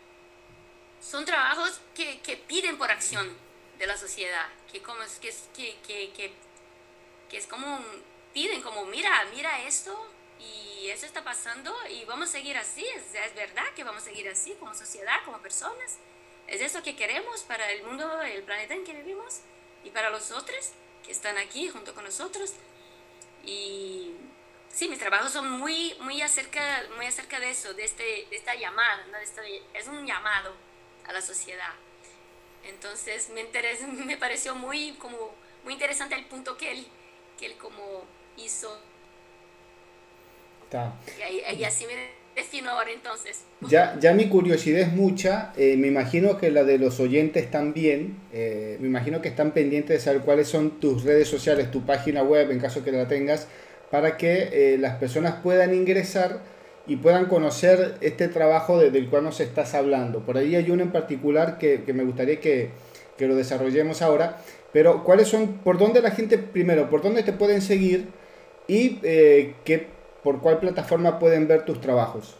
[1.08, 3.32] Son trabajos que, que piden por acción
[3.78, 6.32] de la sociedad, que, como, que, que, que,
[7.28, 7.80] que es como,
[8.32, 13.14] piden como, mira, mira esto y eso está pasando y vamos a seguir así, es,
[13.14, 15.98] es, verdad que vamos a seguir así como sociedad, como personas,
[16.48, 19.40] es eso que queremos para el mundo, el planeta en que vivimos
[19.84, 20.72] y para los otros
[21.04, 22.54] que están aquí junto con nosotros.
[23.44, 24.12] Y
[24.72, 28.54] sí, mis trabajos son muy, muy, acerca, muy acerca de eso, de, este, de esta
[28.54, 29.18] llamada, ¿no?
[29.18, 30.65] este, es un llamado
[31.06, 31.72] a la sociedad.
[32.64, 33.44] Entonces me,
[34.04, 35.16] me pareció muy, como,
[35.64, 36.86] muy interesante el punto que él,
[37.38, 38.04] que él como
[38.36, 38.78] hizo.
[41.56, 41.94] Y, así me
[42.34, 43.44] defino ahora entonces.
[43.62, 48.18] Ya, ya mi curiosidad es mucha, eh, me imagino que la de los oyentes también,
[48.32, 52.22] eh, me imagino que están pendientes de saber cuáles son tus redes sociales, tu página
[52.22, 53.48] web en caso que la tengas,
[53.90, 56.40] para que eh, las personas puedan ingresar
[56.86, 60.20] y puedan conocer este trabajo del cual nos estás hablando.
[60.20, 62.70] Por ahí hay uno en particular que, me gustaría que,
[63.16, 64.38] que, lo desarrollemos ahora,
[64.72, 68.08] pero ¿cuáles son, por dónde la gente, primero, por dónde te pueden seguir
[68.68, 69.88] y eh, qué,
[70.22, 72.36] por cuál plataforma pueden ver tus trabajos?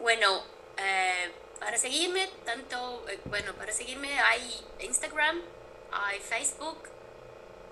[0.00, 0.42] Bueno,
[0.78, 1.30] eh,
[1.60, 4.40] para seguirme, tanto, eh, bueno, para seguirme hay
[4.80, 5.36] Instagram,
[5.92, 6.78] hay Facebook,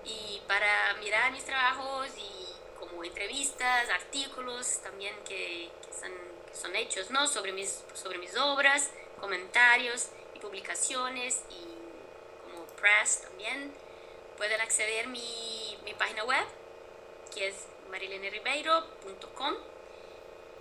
[0.07, 6.11] y para mirar mis trabajos y como entrevistas, artículos también que, son,
[6.53, 7.27] son, hechos ¿no?
[7.27, 13.73] sobre, mis, sobre mis obras, comentarios y publicaciones y como press también.
[14.37, 16.45] Pueden acceder a mi, mi página web
[17.33, 17.55] que es
[17.89, 19.55] marileneribeiro.com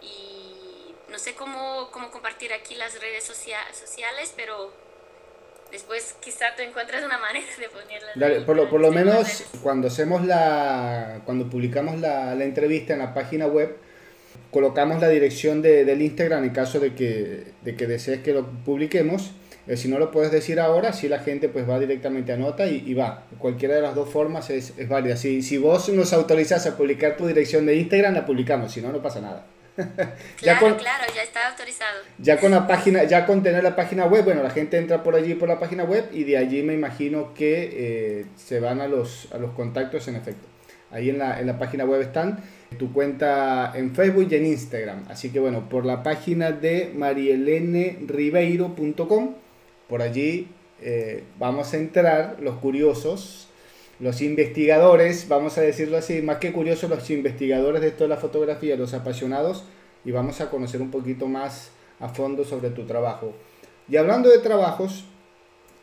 [0.01, 4.73] y no sé cómo, cómo compartir aquí las redes sociales, pero
[5.71, 8.47] después quizá tú encuentres una manera de ponerla.
[8.47, 13.15] por, lo, por lo menos cuando hacemos la, cuando publicamos la, la, entrevista en la
[13.15, 13.77] página web,
[14.51, 18.47] colocamos la dirección de, del Instagram en caso de que, de que desees que lo
[18.65, 19.33] publiquemos.
[19.67, 22.67] Eh, si no lo puedes decir ahora, si la gente pues va directamente a nota
[22.67, 23.25] y, y va.
[23.39, 25.17] Cualquiera de las dos formas es, es válida.
[25.17, 28.73] Si, si vos nos autorizás a publicar tu dirección de Instagram, la publicamos.
[28.73, 29.45] Si no, no pasa nada.
[30.37, 32.01] claro, claro, ya está autorizado.
[32.19, 35.15] Ya con la página, ya con tener la página web, bueno, la gente entra por
[35.15, 38.89] allí por la página web y de allí me imagino que eh, se van a
[38.89, 40.47] los, a los contactos en efecto.
[40.91, 42.43] Ahí en la, en la página web están
[42.79, 45.05] tu cuenta en Facebook y en Instagram.
[45.09, 49.35] Así que bueno, por la página de marielenerribeiro.com,
[49.89, 50.49] por allí
[50.81, 53.46] eh, vamos a entrar los curiosos,
[53.99, 58.77] los investigadores, vamos a decirlo así, más que curiosos, los investigadores de toda la fotografía,
[58.77, 59.65] los apasionados,
[60.05, 63.33] y vamos a conocer un poquito más a fondo sobre tu trabajo.
[63.89, 65.05] Y hablando de trabajos,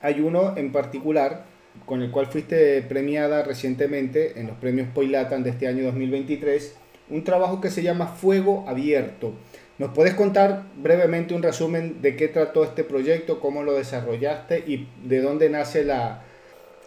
[0.01, 1.45] hay uno en particular
[1.85, 6.75] con el cual fuiste premiada recientemente en los premios Poilatan de este año 2023,
[7.09, 9.33] un trabajo que se llama Fuego Abierto.
[9.79, 14.87] ¿Nos puedes contar brevemente un resumen de qué trató este proyecto, cómo lo desarrollaste y
[15.03, 16.23] de dónde nace la,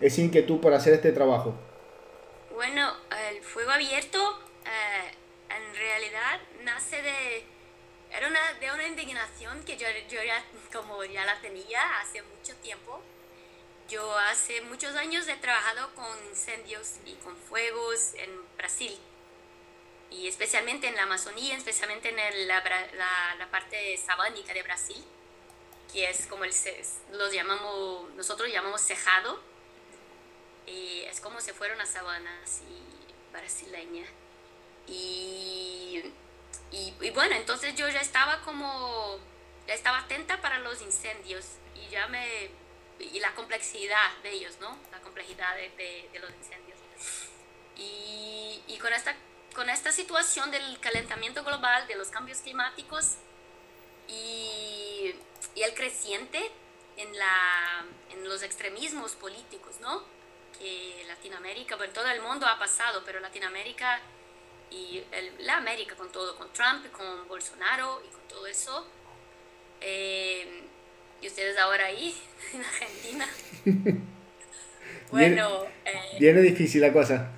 [0.01, 1.55] esa inquietud por hacer este trabajo?
[2.55, 2.97] Bueno,
[3.31, 5.13] el fuego abierto eh,
[5.49, 7.45] en realidad nace de,
[8.11, 12.55] era una, de una indignación que yo, yo ya, como ya la tenía hace mucho
[12.57, 13.03] tiempo.
[13.89, 18.99] Yo hace muchos años he trabajado con incendios y con fuegos en Brasil
[20.11, 22.63] y especialmente en la Amazonía, especialmente en la,
[23.39, 25.03] la, parte sabánica de Brasil,
[25.93, 26.53] que es como el,
[27.13, 29.41] los llamamos, nosotros llamamos cejado,
[30.67, 32.65] y es como si fuera una sabana así
[33.33, 34.07] brasileña.
[34.87, 36.03] Y,
[36.71, 39.19] y, bueno, entonces yo ya estaba como,
[39.67, 42.51] ya estaba atenta para los incendios y ya me,
[42.99, 44.77] y la complejidad de ellos, ¿no?
[44.93, 45.71] La complejidad de,
[46.13, 46.79] de, los incendios.
[47.77, 49.15] Y, y, con, esta,
[49.55, 53.17] con esta situación del calentamiento global, de los cambios climáticos
[54.09, 55.15] y,
[55.55, 56.51] y el creciente
[56.97, 60.16] en, la, en los extremismos políticos, ¿no?
[60.59, 64.01] Que Latinoamérica, bueno, todo el mundo ha pasado, pero Latinoamérica
[64.71, 65.03] y
[65.41, 68.87] la América con todo, con Trump, con Bolsonaro y con todo eso.
[69.81, 70.63] Eh,
[71.21, 72.15] y ustedes ahora ahí,
[72.53, 73.29] en Argentina.
[75.11, 75.65] bueno.
[75.85, 77.31] Eh, viene, difícil la cosa.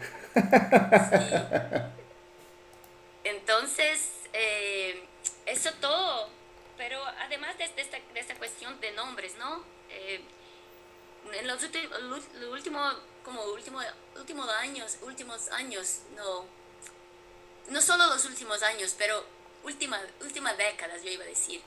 [3.25, 5.03] Entonces, eh,
[5.47, 6.31] eso todo,
[6.77, 9.63] pero además de, esta, de, esta, cuestión de nombres, ¿no?
[11.33, 13.85] En los, últimos, como últimos,
[14.17, 16.45] últimos años, últimos años, no,
[17.69, 19.25] no solo los últimos años, pero
[19.65, 21.61] últimas últimas décadas, yo iba a decir,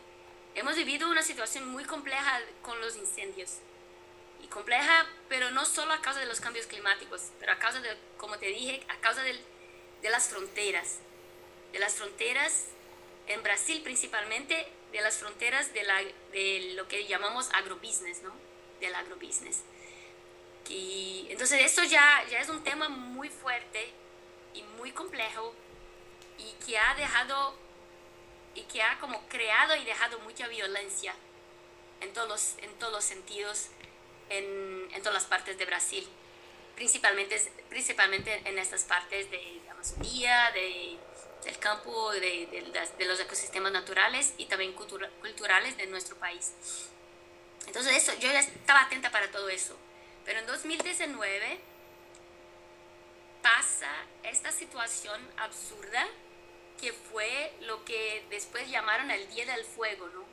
[0.55, 3.57] hemos vivido una situación muy compleja con los incendios.
[4.43, 7.95] Y compleja, pero no solo a causa de los cambios climáticos, pero a causa de,
[8.17, 9.39] como te dije, a causa de
[10.09, 10.97] las fronteras.
[11.71, 12.65] De las fronteras,
[13.27, 18.33] en Brasil principalmente, de las fronteras de, la, de lo que llamamos agrobusiness, ¿no?
[18.81, 19.63] Del agrobusiness.
[20.67, 23.93] Y entonces eso ya, ya es un tema muy fuerte
[24.53, 25.53] y muy complejo
[26.37, 27.55] y que ha dejado
[28.53, 31.13] y que ha como creado y dejado mucha violencia
[32.01, 33.69] en todos los, en todos los sentidos
[34.31, 36.07] en, en todas las partes de Brasil,
[36.75, 40.97] principalmente, principalmente en estas partes de Amazonía, de,
[41.43, 46.53] del campo, de, de, de, los ecosistemas naturales y también culturales de nuestro país.
[47.67, 49.77] Entonces eso, yo ya estaba atenta para todo eso.
[50.25, 51.59] Pero en 2019
[53.41, 53.91] pasa
[54.23, 56.05] esta situación absurda
[56.79, 60.23] que fue lo que después llamaron el Día del Fuego, ¿no?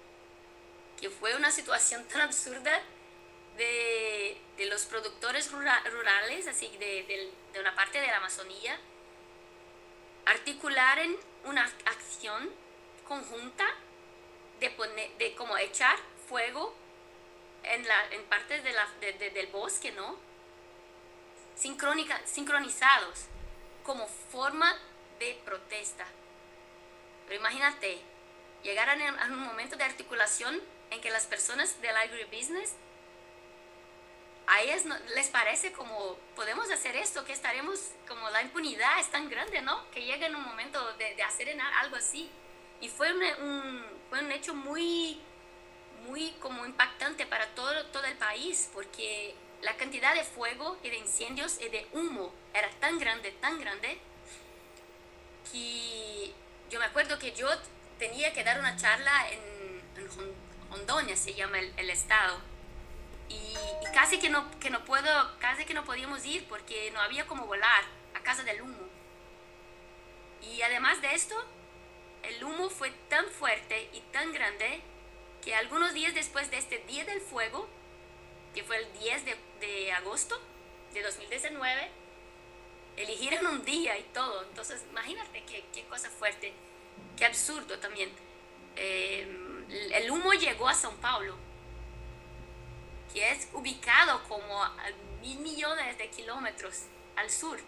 [1.00, 2.80] Que fue una situación tan absurda
[3.56, 8.78] de, de los productores rurales, así de, de, de, una parte de la Amazonía,
[10.24, 12.50] articular en una acción
[13.06, 13.66] conjunta
[14.60, 15.96] de, poner, de como echar
[16.28, 16.74] fuego
[17.62, 20.16] en, la, en partes de la, del bosque, ¿no?
[21.56, 23.26] Sincrónica, sincronizados
[23.82, 24.76] como forma
[25.18, 26.06] de protesta.
[27.26, 28.00] Pero imagínate,
[28.62, 32.74] llegar a, un momento de articulación en que las personas del agribusiness
[34.46, 34.84] a ellas
[35.14, 39.90] les parece como podemos hacer esto, que estaremos como la impunidad es tan grande, ¿no?
[39.90, 42.30] Que llega en un momento de, de hacer algo así.
[42.80, 45.20] Y fue un, fue un hecho muy,
[46.06, 50.96] muy como impactante para todo, todo el país, porque la cantidad de fuego y de
[50.98, 53.98] incendios y de humo era tan grande, tan grande,
[55.50, 56.32] que
[56.70, 57.48] yo me acuerdo que yo
[57.98, 59.40] tenía que dar una charla en,
[59.96, 62.40] en se llama el, estado,
[63.28, 63.54] y,
[63.92, 67.46] casi que no, que no puedo, casi que no podíamos ir porque no había como
[67.46, 67.84] volar
[68.14, 68.88] a casa del humo.
[70.42, 71.34] Y además de esto,
[72.22, 74.80] el humo fue tan fuerte y tan grande
[75.44, 77.68] que algunos días después de este Día del Fuego,
[78.54, 79.24] que fue el 10
[79.60, 80.40] de, agosto
[80.92, 81.90] de 2019,
[82.96, 84.44] eligieron un día y todo.
[84.44, 86.52] Entonces, imagínate qué, qué cosa fuerte,
[87.16, 88.10] qué absurdo también.
[88.76, 91.36] Em, el humo llegó a São Paulo,
[93.12, 94.72] que es ubicado como a
[95.20, 96.84] mil millones de kilómetros
[97.16, 97.58] al sur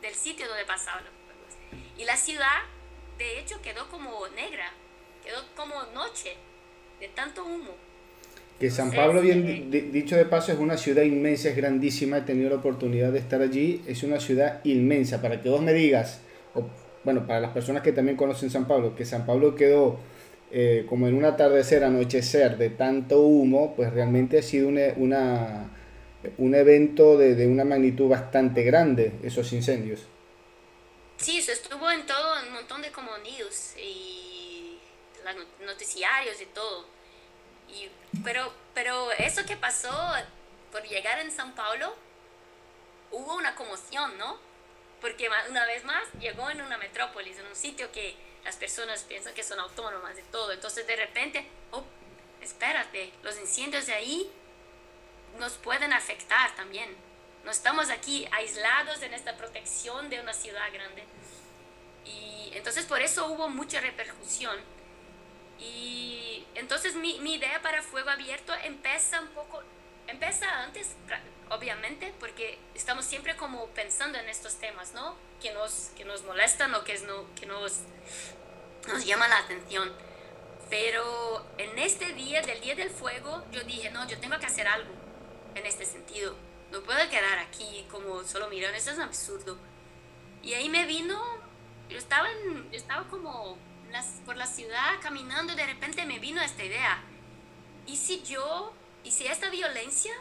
[0.00, 1.82] del sitio donde pasaban los fuegos.
[1.96, 2.62] Y la ciudad
[3.18, 4.72] de hecho quedó como negra,
[5.22, 6.36] quedó como noche
[7.00, 7.70] de tanto humo.
[8.60, 12.50] Que San Pablo, bien dicho de paso, es una ciudad inmensa, es grandísima, he tenido
[12.50, 15.22] la oportunidad de estar allí, es una ciudad inmensa.
[15.22, 16.20] Para que vos me digas,
[16.54, 16.68] o,
[17.02, 19.98] bueno, para las personas que también conocen San Pablo, que San Pablo quedó
[20.50, 25.70] eh, como en un atardecer, anochecer de tanto humo, pues realmente ha sido una, una
[26.36, 30.02] un evento de, de, una magnitud bastante grande, esos incendios.
[31.16, 34.39] Sí, eso estuvo en todo, un montón de como news y
[35.60, 36.86] noticiarios y todo.
[37.68, 37.90] Y,
[38.24, 39.92] pero, pero eso que pasó
[40.72, 41.94] por llegar en San Paulo,
[43.10, 44.38] hubo una conmoción, ¿no?
[45.00, 49.34] Porque una vez más llegó en una metrópolis, en un sitio que las personas piensan
[49.34, 50.52] que son autónomas y todo.
[50.52, 51.84] Entonces de repente, oh,
[52.40, 54.30] espérate, los incendios de ahí
[55.38, 56.94] nos pueden afectar también.
[57.44, 61.04] No estamos aquí aislados en esta protección de una ciudad grande.
[62.04, 64.56] Y entonces por eso hubo mucha repercusión.
[65.60, 69.62] Y entonces mi, mi idea para Fuego Abierto empieza un poco,
[70.06, 70.96] empieza antes,
[71.50, 75.16] obviamente, porque estamos siempre como pensando en estos temas, ¿no?
[75.40, 77.80] Que nos, que nos molestan o que, es no, que nos,
[78.88, 79.92] nos llama la atención.
[80.70, 84.66] Pero en este día, del Día del Fuego, yo dije, no, yo tengo que hacer
[84.66, 84.92] algo
[85.54, 86.34] en este sentido
[86.70, 89.56] no puedo quedar aquí como solo mirando, eso es absurdo.
[90.42, 91.20] Y ahí me vino,
[91.88, 92.28] yo estaba,
[92.70, 93.58] yo estaba como
[94.24, 97.02] por la ciudad caminando y de repente me vino esta idea.
[97.86, 98.72] ¿Y si yo,
[99.04, 100.12] y si esta violencia,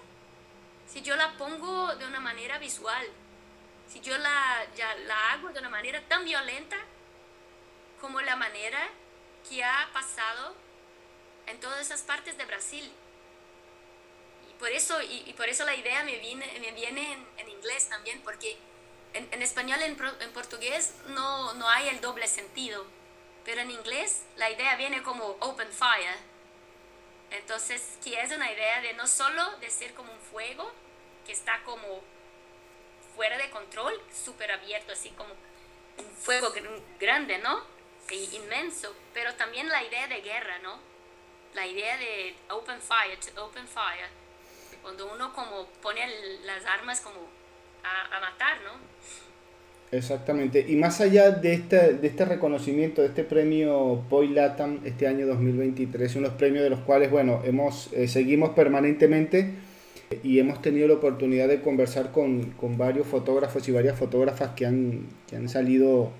[0.87, 3.05] si yo la pongo de una manera visual,
[3.87, 6.77] si yo la, ya, la hago de una manera tan violenta
[8.01, 8.79] como la manera
[9.47, 10.55] que ha pasado
[11.47, 12.91] en todas esas partes de Brasil?
[14.59, 18.57] por eso, y, por eso la idea me viene, me viene en, inglés también, porque
[19.13, 22.85] en, español, en, en, portugués, no, no hay el doble sentido,
[23.45, 26.17] pero en inglés la idea viene como open fire.
[27.31, 30.71] Entonces, que es una idea de no solo de ser como un fuego,
[31.25, 32.01] que está como
[33.15, 35.33] fuera de control, súper abierto, así como
[35.97, 36.51] un fuego
[36.99, 37.63] grande, ¿no?
[38.09, 40.79] E inmenso, pero también la idea de guerra, ¿no?
[41.53, 44.09] La idea de open fire, to open fire
[44.81, 46.07] cuando uno como pone
[46.43, 47.19] las armas como
[47.83, 48.71] a, matar, ¿no?
[49.91, 50.65] Exactamente.
[50.67, 55.25] Y más allá de este, de este reconocimiento, de este premio Boy Latam este año
[55.25, 59.51] 2023, unos premios de los cuales, bueno, hemos, eh, seguimos permanentemente
[60.23, 64.67] y hemos tenido la oportunidad de conversar con, con varios fotógrafos y varias fotógrafas que
[64.67, 66.11] han, que han salido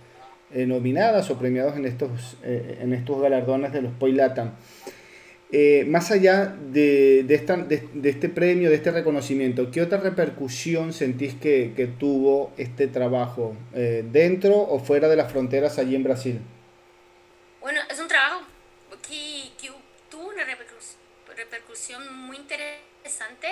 [0.52, 4.54] eh, nominadas o premiados en estos, eh, en estos galardones de los Boy Latam.
[5.52, 11.74] Eh, más allá de, de, este premio, de este reconocimiento, ¿qué otra repercusión sentís que,
[11.76, 16.40] que tuvo este trabajo eh, dentro o fuera de las fronteras allí en Brasil?
[17.62, 18.42] Bueno, es un trabajo
[19.02, 19.72] que, que
[20.12, 20.44] tuvo una
[21.36, 23.48] repercusión muy interesante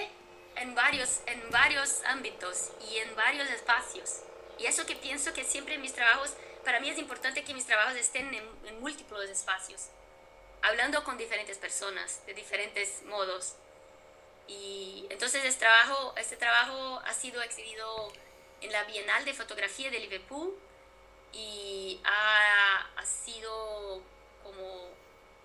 [0.61, 4.21] en varios, en varios ámbitos y en varios espacios.
[4.59, 7.95] Y eso que pienso que siempre mis trabajos, para mí es importante que mis trabajos
[7.95, 9.89] estén en, en múltiples espacios
[10.61, 13.55] hablando con diferentes personas de diferentes modos.
[14.47, 18.11] Y entonces este trabajo, este trabajo ha sido exhibido
[18.61, 20.57] en la Bienal de Fotografía de Liverpool
[21.33, 24.01] y ha, ha sido
[24.43, 24.89] como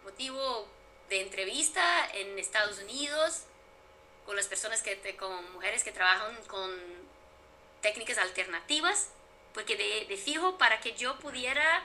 [0.04, 0.68] motivo
[1.08, 3.42] de entrevista en Estados Unidos
[4.24, 6.70] con las personas que, con mujeres que trabajan con
[7.80, 9.10] técnicas alternativas,
[9.52, 11.84] porque de, de fijo para que yo pudiera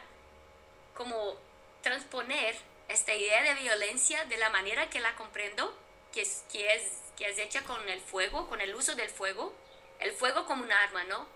[0.95, 1.35] como
[1.81, 2.55] transponer
[2.87, 5.77] esta idea de violencia de la manera que la comprendo,
[6.13, 6.83] que es, que es,
[7.17, 9.53] que es hecha con el fuego, con el uso del fuego,
[9.99, 11.27] el fuego como un arma, ¿no?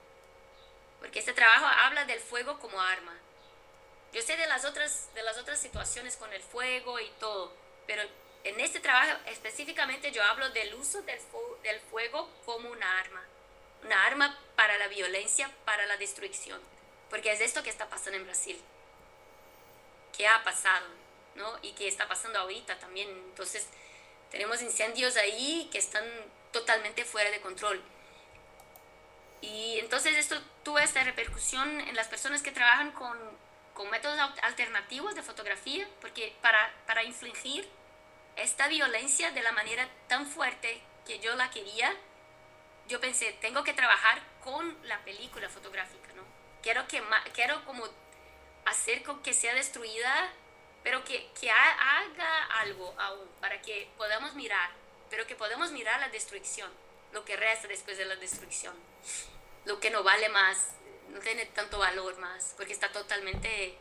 [0.99, 3.17] Porque este trabajo habla del fuego como arma.
[4.13, 7.53] Yo sé de las otras, de las otras situaciones con el fuego y todo,
[7.87, 8.03] pero
[8.43, 11.19] en este trabajo específicamente yo hablo del uso del,
[11.63, 13.23] del fuego como una arma,
[13.83, 16.61] una arma para la violencia, para la destrucción,
[17.09, 18.61] porque es esto que está pasando en Brasil,
[20.15, 20.85] que ha pasado,
[21.35, 21.59] ¿no?
[21.61, 23.09] Y que está pasando ahorita también.
[23.09, 23.67] Entonces,
[24.29, 26.05] tenemos incendios ahí que están
[26.51, 27.81] totalmente fuera de control.
[29.41, 33.17] Y entonces esto tuvo esta repercusión en las personas que trabajan con,
[33.73, 37.67] con métodos alternativos de fotografía, porque para, para infligir
[38.35, 41.93] esta violencia de la manera tan fuerte que yo la quería,
[42.87, 46.23] yo pensé, tengo que trabajar con la película fotográfica, ¿no?
[46.61, 47.01] Quiero, que,
[47.33, 47.83] quiero como
[48.65, 50.31] hacer con que sea destruida,
[50.83, 54.71] pero que, que haga algo aún para que podamos mirar,
[55.09, 56.71] pero que podamos mirar la destrucción,
[57.11, 58.73] lo que resta después de la destrucción,
[59.65, 60.75] lo que no vale más,
[61.09, 63.77] no tiene tanto valor más, porque está totalmente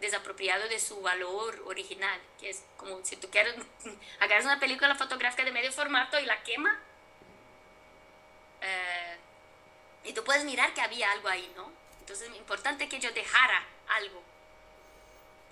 [0.00, 3.54] desapropiado de su valor original, que es como si tú quieres,
[4.20, 6.78] agarras una película fotográfica de medio formato y la quema,
[8.60, 9.16] eh,
[10.04, 11.70] y tú puedes mirar que había algo ahí, ¿no?
[12.00, 14.22] Entonces es importante que yo dejara algo,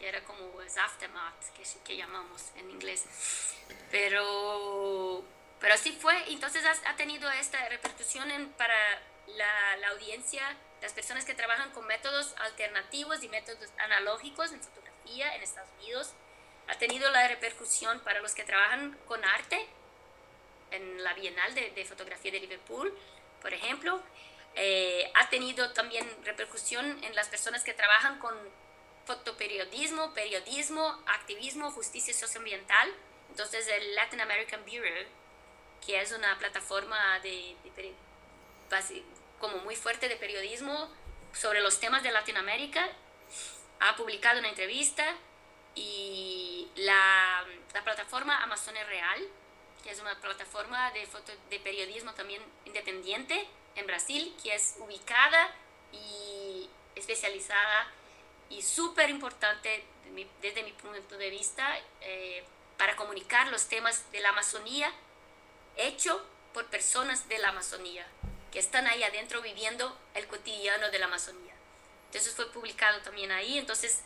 [0.00, 3.04] era como es aftermath, que, que llamamos en inglés,
[3.90, 5.24] pero,
[5.60, 8.74] pero así fue, entonces ha, ha tenido esta repercusión en, para
[9.26, 15.34] la, la audiencia las personas que trabajan con métodos alternativos y métodos analógicos en fotografía
[15.34, 16.12] en Estados Unidos.
[16.68, 19.66] Ha tenido la repercusión para los que trabajan con arte
[20.70, 22.96] en la Bienal de, Fotografía de Liverpool,
[23.42, 24.00] por ejemplo.
[24.54, 28.34] Eh, ha tenido también repercusión en las personas que trabajan con
[29.10, 32.88] fotoperiodismo, periodismo, activismo, justicia socioambiental.
[33.30, 35.04] Entonces el Latin American Bureau,
[35.84, 37.92] que es una plataforma de, de,
[39.40, 40.88] como muy fuerte de periodismo
[41.32, 42.86] sobre los temas de Latinoamérica,
[43.80, 45.04] ha publicado una entrevista
[45.74, 47.44] y la,
[47.74, 49.20] la plataforma Amazonia Real,
[49.82, 55.52] que es una plataforma de, foto, de periodismo también independiente en Brasil, que es ubicada
[55.90, 57.90] y especializada
[58.50, 59.84] y súper importante
[60.42, 62.44] desde mi punto de vista eh,
[62.76, 64.92] para comunicar los temas de la Amazonía
[65.76, 68.06] hecho por personas de la Amazonía
[68.50, 71.54] que están ahí adentro viviendo el cotidiano de la Amazonía.
[72.06, 74.00] Entonces fue publicado también ahí, entonces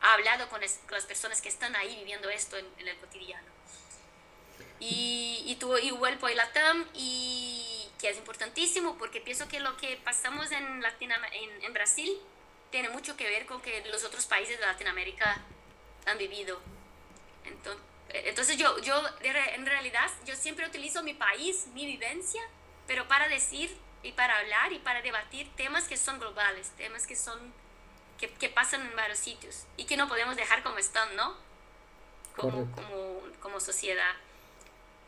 [0.00, 3.48] ha hablado con, las personas que están ahí viviendo esto en, el cotidiano.
[4.78, 9.96] Y, y tuvo y y Latam, y que es importantísimo porque pienso que lo que
[9.96, 12.16] pasamos en, en, en Brasil
[12.70, 15.42] tiene mucho que ver con que los otros países de Latinoamérica
[16.06, 16.60] han vivido.
[17.44, 22.42] Entonces, entonces yo, yo en realidad yo siempre utilizo mi país, mi vivencia,
[22.86, 27.16] pero para decir y para hablar y para debatir temas que son globales, temas que
[27.16, 27.52] son
[28.18, 31.36] que, que pasan en varios sitios y que no podemos dejar como están, ¿no?
[32.36, 34.14] Como, como, como, sociedad.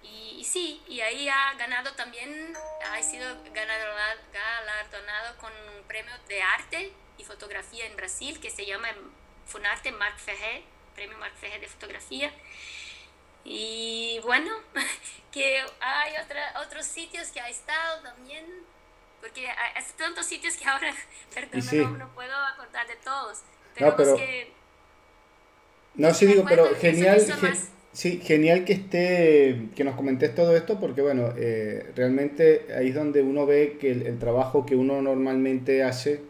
[0.02, 2.56] Y, sí, y ahí ha ganado también,
[2.90, 8.88] ha sido galardonado con un premio de arte y fotografía en Brasil que se llama
[9.46, 10.62] Funarte Marc Ferré,
[10.94, 12.32] premio Marc Ferré de fotografía.
[13.44, 14.50] Y bueno,
[15.32, 18.44] que hay otra, otros sitios que ha estado también
[19.20, 20.92] porque hay tantos sitios que ahora,
[21.34, 23.40] perdón, no, puedo acordar de todos.
[23.74, 24.52] Pero, no, pero que,
[25.94, 27.20] no, sí digo, pero genial,
[27.92, 32.94] sí, genial que esté, que nos comentes todo esto, porque bueno, eh, realmente ahí es
[32.94, 36.22] donde uno ve que el, trabajo que uno normalmente hace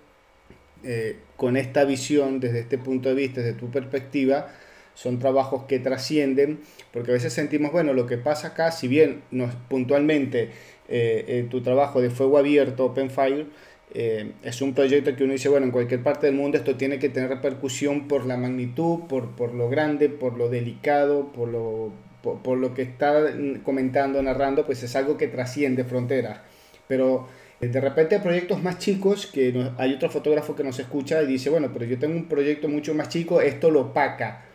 [0.84, 4.48] eh, con esta visión, desde este punto de vista, desde tu perspectiva,
[4.94, 6.60] son trabajos que trascienden,
[6.92, 10.50] porque a veces sentimos, bueno, lo que pasa acá, si bien nos puntualmente
[10.88, 13.46] eh, tu trabajo de fuego abierto, Open Fire,
[13.92, 16.98] eh, es un proyecto que uno dice, bueno, en cualquier parte del mundo esto tiene
[17.00, 21.92] que tener repercusión por la magnitud, por, por lo grande, por lo delicado, por lo,
[22.22, 23.32] por, lo que está
[23.64, 26.40] comentando, narrando, pues es algo que trasciende fronteras.
[26.86, 31.22] Pero eh, de repente hay proyectos más chicos que hay otro fotógrafo que nos escucha
[31.22, 34.46] y dice, bueno, pero yo tengo un proyecto mucho más chico, esto lo opaca.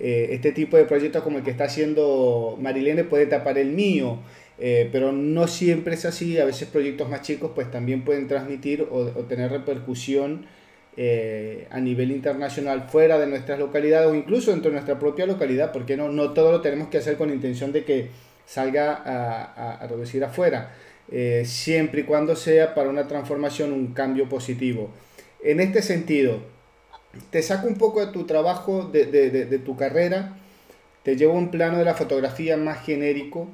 [0.00, 4.18] Eh, este tipo de proyectos como el que está haciendo Marilene puede tapar el mío.
[4.60, 8.88] Eh, pero no siempre es así, a veces proyectos más chicos pues también pueden transmitir
[8.90, 10.46] o, tener repercusión
[10.96, 15.70] eh, a nivel internacional fuera de nuestras localidades o incluso dentro de nuestra propia localidad,
[15.70, 18.10] porque no, no todo lo tenemos que hacer con intención de que
[18.46, 20.74] salga a, a, reducir afuera,
[21.10, 24.90] eh, siempre y cuando sea para una transformación, un cambio positivo.
[25.42, 26.40] En este sentido,
[27.30, 30.36] te saco un poco de tu trabajo, de, tu carrera,
[31.02, 33.48] te llevo a un plano de la fotografía más genérico.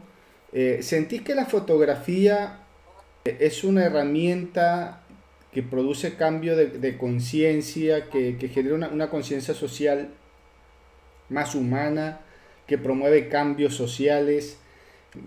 [0.53, 2.61] Eh, ¿Sentís que la fotografía
[3.25, 5.01] es una herramienta
[5.53, 10.09] que produce cambio de, conciencia, que, genera una conciencia social
[11.29, 12.21] más humana,
[12.67, 14.59] que promueve cambios sociales,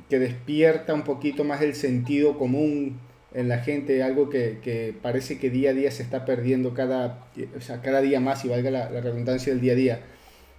[0.10, 3.00] que despierta un poquito más el sentido común
[3.34, 7.62] en la gente, algo que, parece que día a día se está perdiendo cada, o
[7.62, 10.02] sea, cada día más, y valga la, la redundancia del día a día.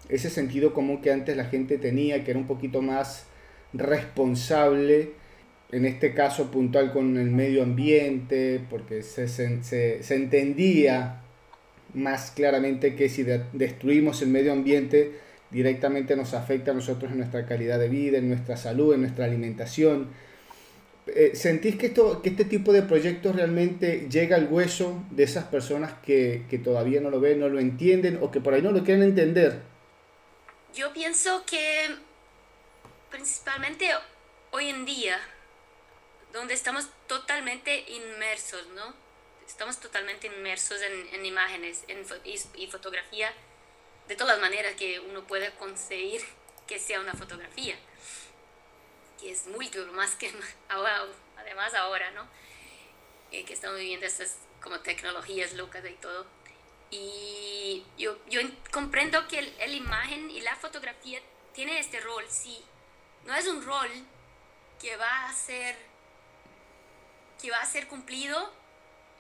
[0.09, 3.27] Ese sentido común que antes la gente tenía, que era un poquito más
[3.73, 5.13] responsable,
[5.71, 11.21] en este caso puntual con el medio ambiente, porque se, se, entendía
[11.95, 15.13] más claramente que si destruimos el medio ambiente,
[15.51, 19.25] directamente nos afecta a nosotros en nuestra calidad de vida, en nuestra salud, en nuestra
[19.25, 20.09] alimentación.
[21.07, 25.45] Eh, ¿Sentís que, esto, que este tipo de proyectos realmente llega al hueso de esas
[25.45, 28.73] personas que, que todavía no lo ven, no lo entienden o que por ahí no
[28.73, 29.63] lo quieren entender?
[30.75, 31.89] Yo pienso que
[33.11, 33.89] principalmente
[34.51, 35.19] hoy en día
[36.33, 38.95] donde estamos totalmente inmersos, ¿no?
[39.47, 43.33] Estamos totalmente inmersos en, imágenes en, y, fotografía
[44.09, 46.25] de todas las maneras que uno puede conseguir
[46.67, 47.79] que sea una fotografía.
[49.21, 50.33] Y es duro, más que
[50.69, 51.05] ahora,
[51.37, 52.27] además ahora, ¿no?
[53.31, 56.27] Eh, que estamos viviendo estas como tecnologías locas y todo.
[56.91, 58.41] Y yo, yo
[58.73, 61.21] comprendo que la imagen y la fotografía
[61.53, 62.65] tiene este rol, sí.
[63.25, 63.91] No es un rol
[64.81, 65.77] que va a ser
[67.43, 68.53] que va a ser cumplido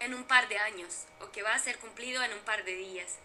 [0.00, 2.74] en un par de años o que va a ser cumplido en un par de
[2.74, 3.18] días.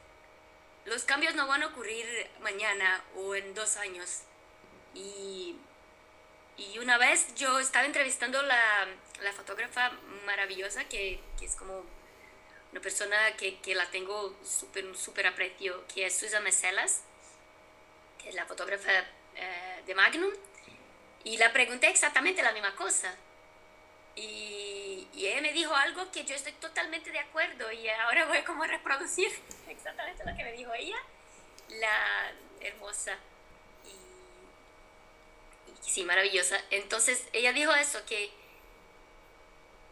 [0.85, 2.05] Los cambios no van a ocurrir
[2.41, 4.23] mañana o en dos años.
[4.93, 5.55] Y,
[6.57, 8.87] y una vez yo estaba entrevistando la,
[9.21, 9.91] la fotógrafa
[10.25, 11.83] maravillosa que, que, es como
[12.71, 17.01] una persona que, que la tengo súper super aprecio, que es Susan Meselas,
[18.21, 18.91] que es la fotógrafa
[19.35, 20.31] eh, de Magnum.
[21.23, 23.15] Y la pregunté exactamente la misma cosa.
[24.15, 28.43] Y, y, ella me dijo algo que yo estoy totalmente de acuerdo y ahora voy
[28.43, 29.31] como a reproducir
[29.67, 30.97] exactamente lo que me dijo ella,
[31.69, 33.17] la hermosa
[33.85, 33.89] y,
[35.87, 36.61] y sí, maravillosa.
[36.69, 38.31] Entonces ella dijo eso, que,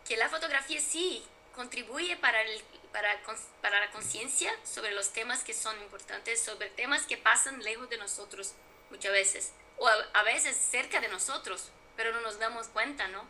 [0.07, 3.19] que la fotografía sí contribuye para, el, para,
[3.61, 7.97] para la conciencia sobre los temas que son importantes, sobre temas que pasan lejos de
[7.97, 8.53] nosotros
[8.91, 13.25] muchas veces, o a, a veces cerca de nosotros, pero no nos damos cuenta, ¿no?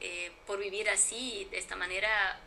[0.00, 2.40] Eh, por vivir así, de esta manera,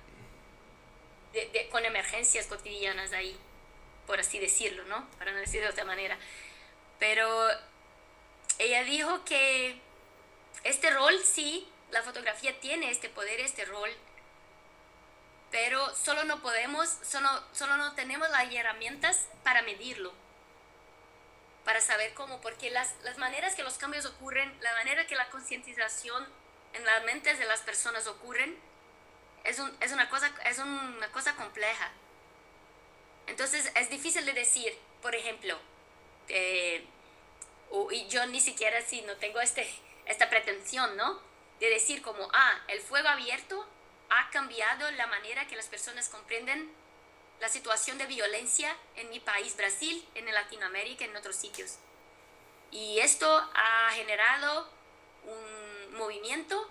[1.71, 3.37] con emergencias cotidianas ahí,
[4.07, 5.09] por así decirlo, ¿no?
[5.17, 6.17] Para no decir de otra manera.
[6.99, 7.49] Pero
[8.59, 9.79] ella dijo que
[10.63, 13.91] este rol, sí, la fotografía tiene este poder, este rol,
[15.51, 20.13] pero solo no podemos, solo, solo no tenemos las herramientas para medirlo,
[21.63, 25.29] para saber cómo, porque las, las maneras que los cambios ocurren, la manera que la
[25.29, 26.27] concientización
[26.75, 28.57] en las mentes de las personas ocurren,
[29.43, 31.91] es, un, es, una, cosa, es una cosa compleja.
[33.27, 35.57] Entonces es difícil de decir, por ejemplo,
[36.27, 36.85] eh,
[37.91, 39.67] y yo ni siquiera si no tengo este,
[40.05, 41.19] esta pretensión, ¿no?
[41.59, 43.67] De decir como, ah, el fuego abierto
[44.09, 46.71] ha cambiado la manera que las personas comprenden
[47.39, 51.77] la situación de violencia en mi país, Brasil, en Latinoamérica, en otros sitios.
[52.71, 54.69] Y esto ha generado
[55.23, 55.64] un
[55.95, 56.69] movimiento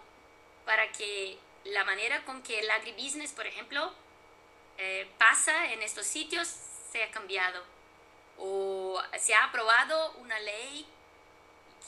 [0.64, 3.92] para que la manera con que el agribusiness, por ejemplo,
[4.78, 6.48] eh, pasa en estos sitios
[6.92, 7.62] sea cambiado.
[8.38, 10.86] O se ha aprobado una ley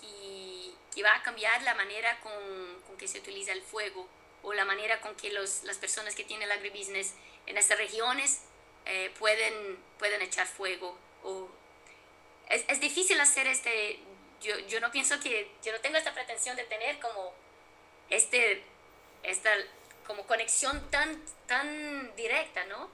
[0.00, 2.32] que, que va a cambiar la manera con,
[2.86, 4.08] con, que se utiliza el fuego
[4.42, 7.14] o la manera con que los, las personas que tienen el agribusiness
[7.46, 8.42] en estas regiones
[8.84, 10.96] eh, pueden, pueden echar fuego.
[11.24, 11.48] O,
[12.48, 13.98] es, es difícil hacer este
[14.46, 17.34] yo, yo no pienso que, yo no tengo esta pretensión de tener como
[18.10, 18.62] este,
[19.22, 19.50] esta
[20.06, 22.88] como conexión tan, tan directa, ¿no?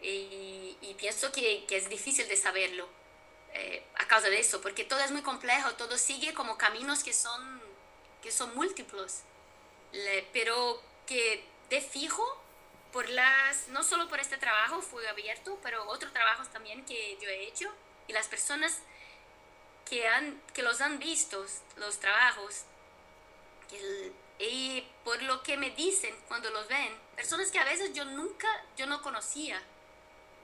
[0.00, 2.88] Y, y pienso que, que, es difícil de saberlo
[3.52, 7.12] eh, a causa de eso, porque todo es muy complejo, todo sigue como caminos que
[7.12, 7.60] son,
[8.22, 9.20] que son múltiplos,
[10.32, 12.24] pero que de fijo,
[12.92, 17.28] por las, no solo por este trabajo fue abierto, pero otros trabajos también que yo
[17.28, 17.72] he hecho,
[18.08, 18.80] y las personas
[19.92, 21.44] que, han, que los han visto,
[21.76, 22.62] los trabajos,
[23.68, 28.06] que y por lo que me dicen cuando los ven, personas que a veces yo
[28.06, 29.62] nunca, yo no conocía,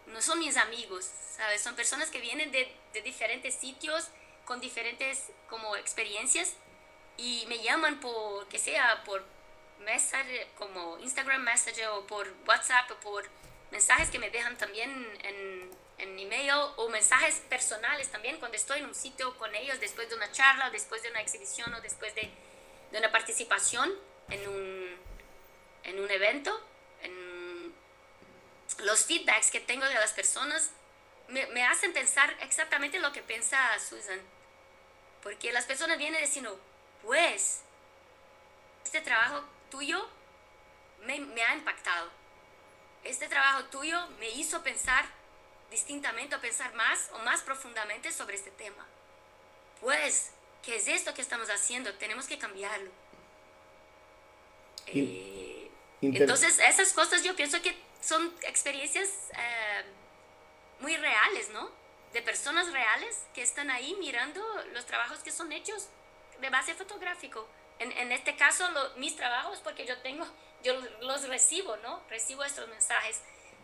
[0.07, 1.63] no son mis amigos, ¿sabes?
[1.63, 4.09] Son personas que vienen de, de diferentes sitios,
[4.45, 6.53] con diferentes como experiencias
[7.17, 9.25] y me llaman por, que sea, por
[9.81, 13.27] mensaje, como Instagram Message o por WhatsApp o por
[13.71, 14.91] mensajes que me dejan también
[15.23, 20.09] en, en email o mensajes personales también cuando estoy en un sitio con ellos después
[20.09, 22.31] de una charla, después de una exhibición o después de,
[22.93, 23.93] de una participación
[24.31, 24.97] en un,
[25.85, 26.65] en un evento.
[27.03, 27.75] En
[28.79, 30.71] los feedbacks que tengo de las personas
[31.29, 34.21] me, me hacen pensar exactamente lo que piensa Susan.
[35.23, 36.61] Porque las personas vienen diciendo,
[37.03, 37.63] pues,
[38.85, 40.09] este trabajo tuyo
[41.01, 42.11] me, me ha impactado.
[43.03, 45.18] Este trabajo tuyo me hizo pensar
[45.71, 48.87] distintamente o pensar más o más profundamente sobre este tema.
[49.81, 51.95] Pues, ¿qué es esto que estamos haciendo?
[51.95, 52.91] Tenemos que cambiarlo.
[54.87, 59.85] Eh, entonces, esas cosas yo pienso que son experiencias eh,
[60.81, 61.71] muy reales, ¿no?
[62.13, 64.43] De personas reales que están ahí mirando
[64.73, 65.89] los trabajos que son hechos
[66.41, 67.47] de base fotográfico.
[67.79, 68.67] En, en este caso,
[68.97, 70.27] mis trabajos, porque yo tengo,
[70.63, 72.03] yo los recibo, ¿no?
[72.09, 73.21] Recibo estos mensajes.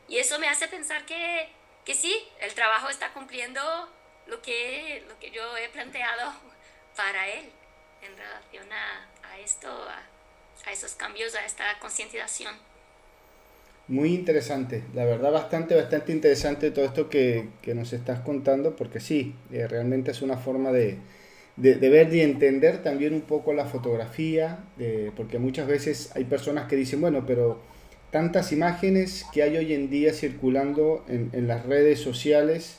[0.08, 1.50] Y eso me hace pensar que,
[1.84, 3.60] que sí, el trabajo está cumpliendo
[4.26, 6.32] lo que, lo que yo he planteado
[6.96, 7.44] para él
[8.02, 12.54] en relación a, a esto, a, a, esos cambios, a esta concientización.
[13.86, 18.98] Muy interesante, la verdad bastante, bastante interesante todo esto que, que nos estás contando, porque
[18.98, 20.96] sí, eh, realmente es una forma de,
[21.56, 24.58] de, de, ver y entender también un poco la fotografía,
[25.16, 27.60] porque muchas veces hay personas que dicen, bueno, pero
[28.14, 32.78] tantas imágenes que hay hoy en día circulando en, las redes sociales,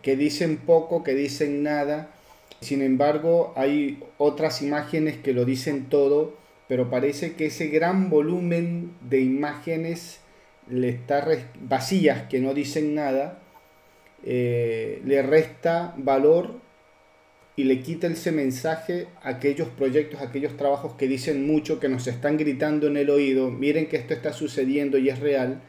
[0.00, 2.14] que dicen poco, que dicen nada,
[2.60, 6.36] sin embargo hay otras imágenes que lo dicen todo,
[6.68, 10.20] pero parece que ese gran volumen de imágenes
[10.70, 11.26] le está
[11.58, 13.40] vacías que no dicen nada,
[14.22, 16.60] eh, le resta valor
[17.56, 21.88] y le quita ese mensaje a aquellos proyectos, a aquellos trabajos que dicen mucho, que
[21.88, 25.62] nos están gritando en el oído, miren que esto está sucediendo y es real,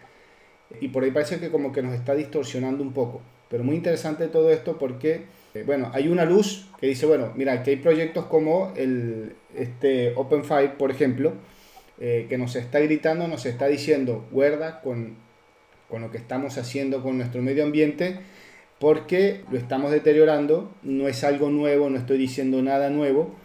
[0.81, 3.21] y por ahí parece que como que nos está distorsionando un poco.
[3.49, 7.61] Pero muy interesante todo esto porque, eh, bueno, hay una luz que dice, bueno, mira,
[7.61, 11.33] que hay proyectos como el, este Open Fire, por ejemplo,
[11.99, 15.15] eh, que nos está gritando, nos está diciendo, guarda con,
[15.89, 18.17] con lo que estamos haciendo con nuestro medio ambiente,
[18.79, 23.35] porque lo estamos deteriorando, no es algo nuevo, no estoy diciendo nada nuevo,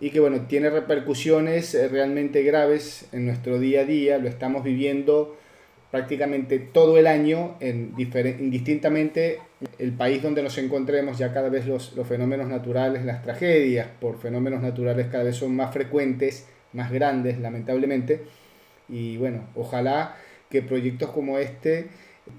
[0.00, 4.64] y que bueno, tiene repercusiones eh, realmente graves en nuestro día a día, lo estamos
[4.64, 5.36] viviendo
[5.90, 9.38] prácticamente todo el año, en indistintamente
[9.78, 14.18] el país donde nos encontremos, ya cada vez los, los fenómenos naturales, las tragedias por
[14.18, 18.22] fenómenos naturales cada vez son más frecuentes, más grandes, lamentablemente.
[18.88, 20.16] Y bueno, ojalá
[20.48, 21.88] que proyectos como este,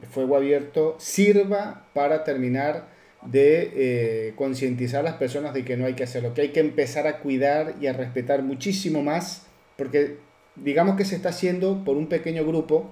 [0.09, 2.87] Fuego Abierto, sirva para terminar
[3.25, 6.59] de eh, concientizar a las personas de que no hay que hacerlo, que hay que
[6.59, 9.45] empezar a cuidar y a respetar muchísimo más,
[9.77, 10.17] porque
[10.55, 12.89] digamos que se está haciendo por un pequeño grupo,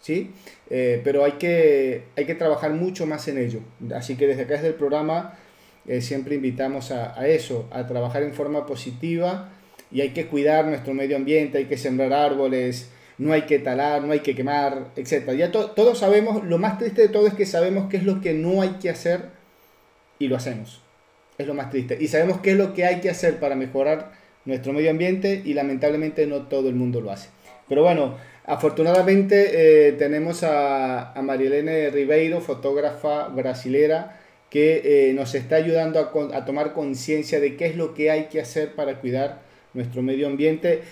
[0.00, 0.32] ¿sí?
[0.70, 3.60] Eh, pero hay que, hay que trabajar mucho más en ello.
[3.94, 5.38] Así que desde acá, desde el programa,
[5.86, 9.50] eh, siempre invitamos a, a, eso, a trabajar en forma positiva
[9.90, 14.02] y hay que cuidar nuestro medio ambiente, hay que sembrar árboles, no hay que talar,
[14.02, 15.32] no hay que quemar, etc.
[15.32, 18.20] Ya to todos sabemos, lo más triste de todo es que sabemos qué es lo
[18.20, 19.28] que no hay que hacer
[20.18, 20.80] y lo hacemos.
[21.38, 21.96] Es lo más triste.
[22.00, 24.12] Y sabemos qué es lo que hay que hacer para mejorar
[24.44, 27.28] nuestro medio ambiente y lamentablemente no todo el mundo lo hace.
[27.68, 35.56] Pero bueno, afortunadamente eh, tenemos a, a Marielene Ribeiro, fotógrafa brasilera, que eh, nos está
[35.56, 39.40] ayudando a, a tomar conciencia de qué es lo que hay que hacer para cuidar
[39.72, 40.82] nuestro medio ambiente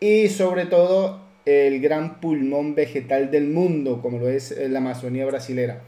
[0.00, 5.82] y sobre todo el gran pulmón vegetal del mundo, como lo es la Amazonía brasilera.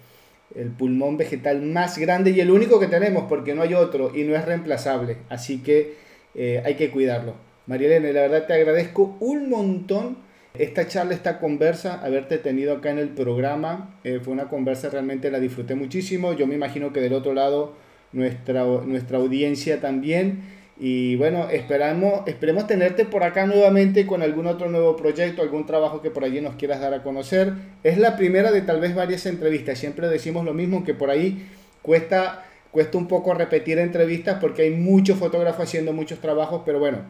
[0.55, 4.25] El pulmón vegetal más grande y el único que tenemos, porque no hay otro y
[4.25, 5.17] no es reemplazable.
[5.29, 5.95] Así que
[6.35, 7.35] eh, hay que cuidarlo.
[7.67, 10.19] Marielene, la verdad te agradezco un montón
[10.57, 13.99] esta charla, esta conversa, haberte tenido acá en el programa.
[14.05, 16.33] Eh, fue una conversa, realmente la disfruté muchísimo.
[16.33, 17.75] Yo me imagino que del otro lado
[18.13, 20.54] nuestra, nuestra audiencia también.
[20.77, 26.03] Y bueno, esperamos, esperemos tenerte por acá nuevamente con algún otro nuevo proyecto, algún trabajo
[26.03, 27.53] que por allí nos quieras dar a conocer.
[27.85, 29.79] Es la primera de tal vez varias entrevistas.
[29.79, 31.47] Siempre decimos lo mismo, que por ahí
[31.81, 37.03] cuesta, cuesta un poco repetir entrevistas porque hay muchos fotógrafos haciendo muchos trabajos, pero bueno,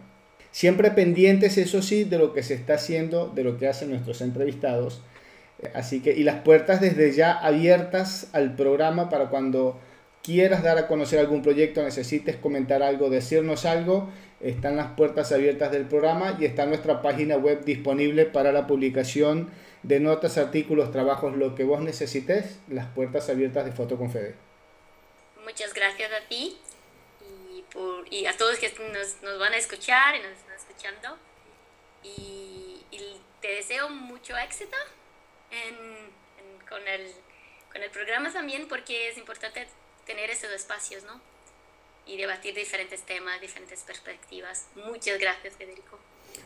[0.51, 4.21] siempre pendientes, eso sí, de lo que se está haciendo, de lo que hacen nuestros
[4.21, 5.01] entrevistados.
[5.73, 9.81] Así que, y las puertas desde ya abiertas al programa para cuando
[10.25, 14.11] quieras dar a conocer algún proyecto, necesites comentar algo, decirnos algo,
[14.41, 19.51] están las puertas abiertas del programa y está nuestra página web disponible para la publicación
[19.83, 24.35] de notas, artículos, trabajos, lo que vos necesites, las puertas abiertas de Fotoconfede.
[25.45, 26.57] Muchas gracias a ti
[28.11, 31.19] y, a todos que nos, van a escuchar y nos están escuchando.
[32.03, 32.81] Y,
[33.43, 34.75] te deseo mucho éxito
[36.67, 37.13] con, el,
[37.71, 39.67] con el programa también porque es importante
[40.07, 41.21] tener esos espacios, ¿no?
[42.07, 44.69] y debatir diferentes temas, diferentes perspectivas.
[44.77, 45.99] Muchas gracias, Federico.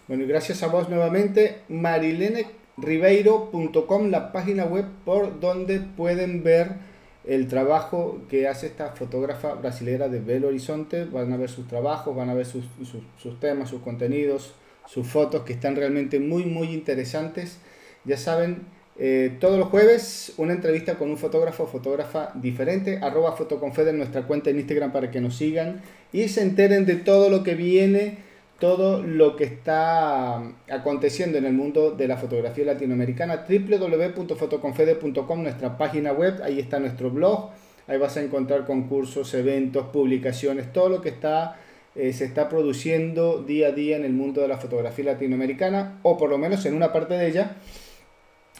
[0.06, 1.62] Bueno, y gracias a vos nuevamente.
[1.68, 6.76] marileneribeiro.com, la página web por donde pueden ver
[7.24, 11.04] el trabajo que hace esta fotógrafa brasilera de Belo Horizonte.
[11.04, 14.54] Van a ver sus trabajos, van a ver sus, sus, sus temas, sus contenidos,
[14.86, 17.58] sus fotos que están realmente muy, muy interesantes.
[18.04, 18.66] Ya saben,
[19.00, 23.98] eh, todos los jueves una entrevista con un fotógrafo o fotógrafa diferente, arroba fotoconfede en
[23.98, 25.82] nuestra cuenta en Instagram para que nos sigan
[26.12, 28.18] y se enteren de todo lo que viene,
[28.58, 36.12] todo lo que está aconteciendo en el mundo de la fotografía latinoamericana, www.fotoconfede.com, nuestra página
[36.12, 37.50] web, ahí está nuestro blog,
[37.86, 41.56] ahí vas a encontrar concursos, eventos, publicaciones, todo lo que está
[41.94, 46.16] eh, se está produciendo día a día en el mundo de la fotografía latinoamericana, o
[46.16, 47.56] por lo menos en una parte de ella.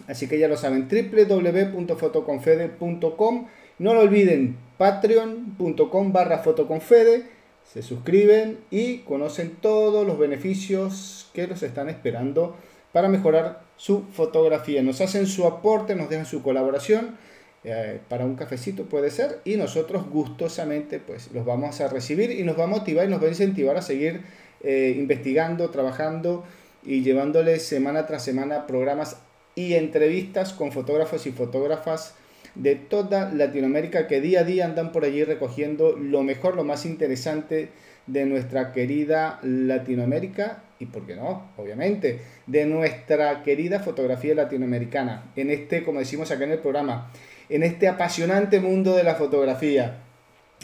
[0.07, 3.47] Así que ya lo saben, www.fotoconfede.com.
[3.79, 7.25] No lo olviden, patreon.com barra fotoconfede.
[7.65, 12.57] Se suscriben y conocen todos los beneficios que los están esperando
[12.93, 14.83] para mejorar su fotografía.
[14.83, 17.17] Nos hacen su aporte, nos dejan su colaboración.
[17.65, 22.45] Eh, para un cafecito puede ser y nosotros gustosamente pues los vamos a recibir y
[22.45, 24.23] nos va a motivar y nos va a incentivar a seguir
[24.63, 26.45] eh, investigando, trabajando
[26.85, 29.17] y llevándoles semana tras semana programas
[29.59, 32.15] y entrevistas con fotógrafos y fotógrafas
[32.55, 36.87] de toda Latinoamérica que día a día andan por allí recogiendo lo mejor, lo más
[36.87, 37.71] interesante
[38.07, 41.51] de nuestra querida Latinoamérica y, ¿por qué no?
[41.57, 45.33] Obviamente, de nuestra querida fotografía latinoamericana.
[45.35, 47.11] En este, como decimos acá en el programa,
[47.49, 50.03] en este apasionante mundo de la fotografía.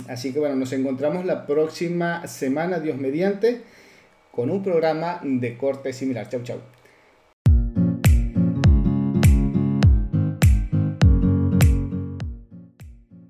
[0.07, 3.63] Así que bueno, nos encontramos la próxima semana, Dios mediante,
[4.31, 6.29] con un programa de corte similar.
[6.29, 6.74] Chau, chau.